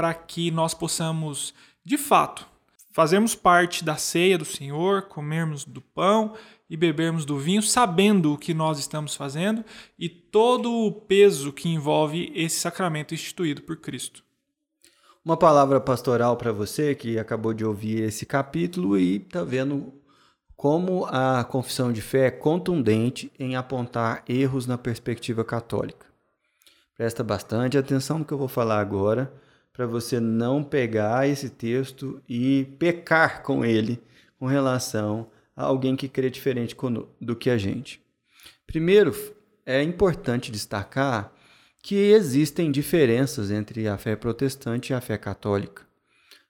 para 0.00 0.14
que 0.14 0.50
nós 0.50 0.72
possamos, 0.72 1.52
de 1.84 1.98
fato, 1.98 2.46
fazermos 2.90 3.34
parte 3.34 3.84
da 3.84 3.96
ceia 3.96 4.38
do 4.38 4.46
Senhor, 4.46 5.02
comermos 5.02 5.62
do 5.62 5.82
pão 5.82 6.32
e 6.70 6.74
bebermos 6.74 7.26
do 7.26 7.38
vinho, 7.38 7.60
sabendo 7.60 8.32
o 8.32 8.38
que 8.38 8.54
nós 8.54 8.78
estamos 8.78 9.14
fazendo 9.14 9.62
e 9.98 10.08
todo 10.08 10.72
o 10.72 10.90
peso 10.90 11.52
que 11.52 11.68
envolve 11.68 12.32
esse 12.34 12.58
sacramento 12.58 13.12
instituído 13.12 13.60
por 13.60 13.76
Cristo. 13.76 14.24
Uma 15.22 15.36
palavra 15.36 15.78
pastoral 15.78 16.34
para 16.34 16.50
você 16.50 16.94
que 16.94 17.18
acabou 17.18 17.52
de 17.52 17.62
ouvir 17.62 18.02
esse 18.02 18.24
capítulo 18.24 18.98
e 18.98 19.16
está 19.16 19.44
vendo 19.44 19.92
como 20.56 21.04
a 21.10 21.44
confissão 21.44 21.92
de 21.92 22.00
fé 22.00 22.28
é 22.28 22.30
contundente 22.30 23.30
em 23.38 23.54
apontar 23.54 24.24
erros 24.26 24.66
na 24.66 24.78
perspectiva 24.78 25.44
católica. 25.44 26.06
Presta 26.96 27.22
bastante 27.22 27.76
atenção 27.76 28.20
no 28.20 28.24
que 28.24 28.32
eu 28.32 28.38
vou 28.38 28.48
falar 28.48 28.80
agora, 28.80 29.30
para 29.72 29.86
você 29.86 30.20
não 30.20 30.62
pegar 30.62 31.28
esse 31.28 31.48
texto 31.48 32.22
e 32.28 32.66
pecar 32.78 33.42
com 33.42 33.64
ele 33.64 34.00
com 34.38 34.46
relação 34.46 35.28
a 35.56 35.64
alguém 35.64 35.96
que 35.96 36.08
crê 36.08 36.30
diferente 36.30 36.76
do 37.20 37.36
que 37.36 37.50
a 37.50 37.58
gente. 37.58 38.02
Primeiro, 38.66 39.14
é 39.66 39.82
importante 39.82 40.50
destacar 40.50 41.32
que 41.82 41.94
existem 41.94 42.70
diferenças 42.70 43.50
entre 43.50 43.88
a 43.88 43.96
fé 43.96 44.16
protestante 44.16 44.92
e 44.92 44.94
a 44.94 45.00
fé 45.00 45.16
católica. 45.16 45.82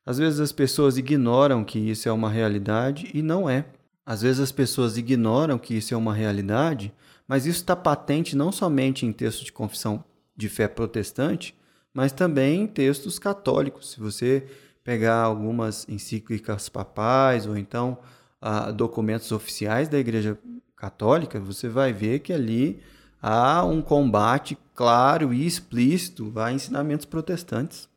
Às 0.04 0.18
vezes 0.18 0.40
as 0.40 0.52
pessoas 0.52 0.98
ignoram 0.98 1.64
que 1.64 1.78
isso 1.78 2.08
é 2.08 2.12
uma 2.12 2.30
realidade 2.30 3.10
e 3.14 3.22
não 3.22 3.48
é. 3.48 3.64
Às 4.04 4.22
vezes 4.22 4.40
as 4.40 4.50
pessoas 4.50 4.96
ignoram 4.96 5.58
que 5.58 5.74
isso 5.74 5.94
é 5.94 5.96
uma 5.96 6.14
realidade, 6.14 6.92
mas 7.28 7.46
isso 7.46 7.60
está 7.60 7.76
patente 7.76 8.36
não 8.36 8.50
somente 8.50 9.06
em 9.06 9.12
textos 9.12 9.44
de 9.44 9.52
confissão 9.52 10.04
de 10.36 10.48
fé 10.48 10.66
protestante, 10.66 11.54
mas 11.92 12.12
também 12.12 12.66
textos 12.66 13.18
católicos. 13.18 13.92
Se 13.92 14.00
você 14.00 14.46
pegar 14.84 15.22
algumas 15.22 15.88
encíclicas 15.88 16.68
papais 16.68 17.46
ou 17.46 17.56
então 17.56 17.98
ah, 18.40 18.70
documentos 18.70 19.30
oficiais 19.32 19.88
da 19.88 19.98
Igreja 19.98 20.38
Católica, 20.76 21.38
você 21.38 21.68
vai 21.68 21.92
ver 21.92 22.20
que 22.20 22.32
ali 22.32 22.82
há 23.20 23.64
um 23.64 23.82
combate 23.82 24.56
claro 24.74 25.32
e 25.32 25.46
explícito 25.46 26.32
a 26.36 26.52
ensinamentos 26.52 27.04
protestantes. 27.04 27.88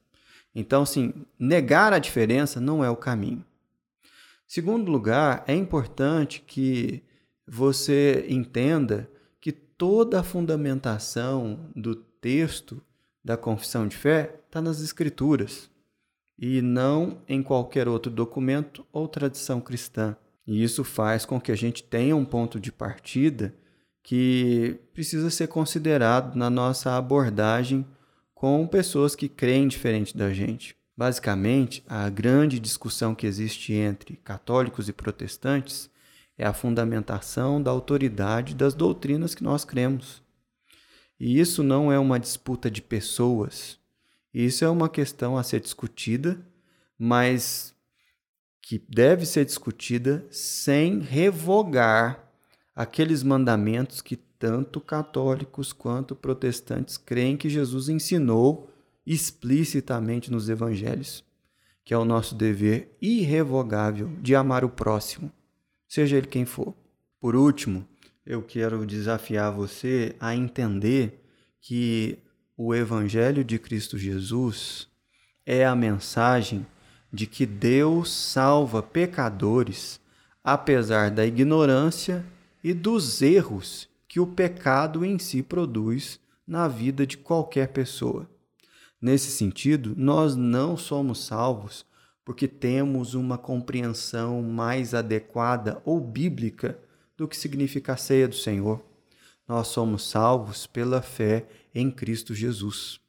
Então, 0.54 0.84
assim, 0.84 1.14
negar 1.40 1.94
a 1.94 2.00
diferença 2.00 2.60
não 2.60 2.84
é 2.84 2.90
o 2.90 2.96
caminho. 2.96 3.44
Segundo 4.46 4.92
lugar, 4.92 5.44
é 5.48 5.56
importante 5.56 6.44
que 6.46 7.02
você 7.48 8.26
entenda 8.30 9.10
que 9.42 9.52
toda 9.52 10.20
a 10.20 10.24
fundamentação 10.24 11.72
do 11.76 11.96
texto 11.96 12.82
da 13.24 13.38
confissão 13.38 13.88
de 13.88 13.96
fé 13.96 14.40
está 14.46 14.62
nas 14.62 14.82
Escrituras 14.82 15.70
e 16.38 16.62
não 16.62 17.22
em 17.28 17.42
qualquer 17.42 17.88
outro 17.88 18.12
documento 18.12 18.86
ou 18.92 19.08
tradição 19.08 19.62
cristã. 19.62 20.16
E 20.46 20.64
isso 20.64 20.84
faz 20.84 21.26
com 21.26 21.40
que 21.40 21.52
a 21.52 21.56
gente 21.56 21.84
tenha 21.84 22.16
um 22.16 22.26
ponto 22.26 22.60
de 22.60 22.72
partida 22.72 23.56
que 24.04 24.78
precisa 24.94 25.30
ser 25.30 25.48
considerado 25.48 26.36
na 26.36 26.50
nossa 26.50 26.98
abordagem 26.98 27.86
com 28.34 28.68
pessoas 28.68 29.16
que 29.16 29.30
creem 29.30 29.68
diferente 29.68 30.18
da 30.18 30.34
gente. 30.34 30.76
Basicamente, 30.96 31.84
a 31.88 32.10
grande 32.10 32.60
discussão 32.60 33.16
que 33.16 33.26
existe 33.26 33.74
entre 33.74 34.18
católicos 34.18 34.90
e 34.90 34.94
protestantes 34.94 35.90
é 36.38 36.46
a 36.46 36.54
fundamentação 36.54 37.62
da 37.62 37.72
autoridade 37.72 38.54
das 38.54 38.74
doutrinas 38.74 39.34
que 39.34 39.44
nós 39.44 39.64
cremos. 39.64 40.23
E 41.26 41.40
isso 41.40 41.64
não 41.64 41.90
é 41.90 41.98
uma 41.98 42.20
disputa 42.20 42.70
de 42.70 42.82
pessoas, 42.82 43.80
isso 44.34 44.66
é 44.66 44.70
uma 44.70 44.90
questão 44.90 45.38
a 45.38 45.44
ser 45.44 45.62
discutida, 45.62 46.46
mas 47.00 47.74
que 48.62 48.78
deve 48.90 49.26
ser 49.26 49.46
discutida 49.46 50.28
sem 50.30 51.00
revogar 51.00 52.30
aqueles 52.76 53.24
mandamentos 53.24 54.02
que 54.02 54.18
tanto 54.18 54.82
católicos 54.82 55.72
quanto 55.72 56.14
protestantes 56.14 56.98
creem 56.98 57.38
que 57.38 57.48
Jesus 57.48 57.88
ensinou 57.88 58.70
explicitamente 59.08 60.30
nos 60.30 60.50
evangelhos, 60.50 61.24
que 61.86 61.94
é 61.94 61.98
o 61.98 62.04
nosso 62.04 62.36
dever 62.36 62.98
irrevogável 63.02 64.12
de 64.22 64.36
amar 64.36 64.66
o 64.66 64.70
próximo, 64.70 65.32
seja 65.88 66.18
ele 66.18 66.28
quem 66.28 66.44
for. 66.44 66.76
Por 67.18 67.34
último, 67.34 67.88
eu 68.26 68.42
quero 68.42 68.86
desafiar 68.86 69.52
você 69.52 70.16
a 70.20 70.36
entender 70.36 71.22
que 71.60 72.18
o 72.58 72.74
evangelho 72.74 73.44
de 73.44 73.60
Cristo 73.60 73.98
Jesus 73.98 74.88
é 75.46 75.66
a 75.66 75.76
mensagem 75.76 76.66
de 77.12 77.28
que 77.28 77.46
Deus 77.46 78.12
salva 78.12 78.82
pecadores 78.82 80.00
apesar 80.44 81.12
da 81.12 81.26
ignorância 81.26 82.26
e 82.64 82.74
dos 82.74 83.22
erros 83.22 83.88
que 84.08 84.20
o 84.20 84.28
pecado 84.28 85.06
em 85.06 85.18
si 85.18 85.42
produz 85.42 86.20
na 86.46 86.68
vida 86.68 87.06
de 87.06 87.18
qualquer 87.18 87.70
pessoa. 87.70 88.30
Nesse 89.02 89.32
sentido, 89.32 89.94
nós 89.98 90.36
não 90.36 90.78
somos 90.78 91.26
salvos 91.26 91.86
porque 92.24 92.48
temos 92.48 93.16
uma 93.16 93.38
compreensão 93.38 94.42
mais 94.42 94.94
adequada 94.94 95.82
ou 95.84 96.00
bíblica 96.00 96.80
do 97.18 97.28
que 97.28 97.38
significa 97.38 97.94
a 97.94 97.98
ceia 97.98 98.28
do 98.28 98.36
Senhor. 98.36 98.84
Nós 99.48 99.68
somos 99.68 100.10
salvos 100.10 100.66
pela 100.66 101.02
fé 101.02 101.46
em 101.74 101.92
Cristo 101.92 102.34
Jesus. 102.34 103.00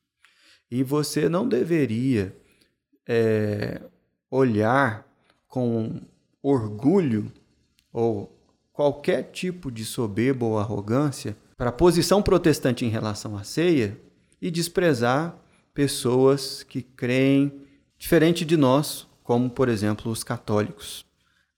E 0.71 0.83
você 0.83 1.29
não 1.29 1.49
deveria 1.49 2.37
é, 3.07 3.81
olhar 4.31 5.07
com 5.47 6.01
orgulho 6.43 7.33
ou 7.93 8.37
qualquer 8.73 9.31
tipo 9.31 9.71
de 9.71 9.85
soberba 9.85 10.45
ou 10.45 10.59
arrogância 10.59 11.37
para 11.57 11.71
a 11.71 11.73
posição 11.73 12.21
protestante 12.21 12.85
em 12.85 12.89
relação 12.89 13.37
à 13.37 13.45
ceia 13.45 13.99
e 14.43 14.51
desprezar 14.51 15.39
pessoas 15.73 16.63
que 16.63 16.83
creem 16.83 17.53
diferente 17.97 18.45
de 18.45 18.57
nós, 18.57 19.07
como 19.23 19.49
por 19.49 19.69
exemplo 19.69 20.11
os 20.11 20.25
católicos. 20.25 21.05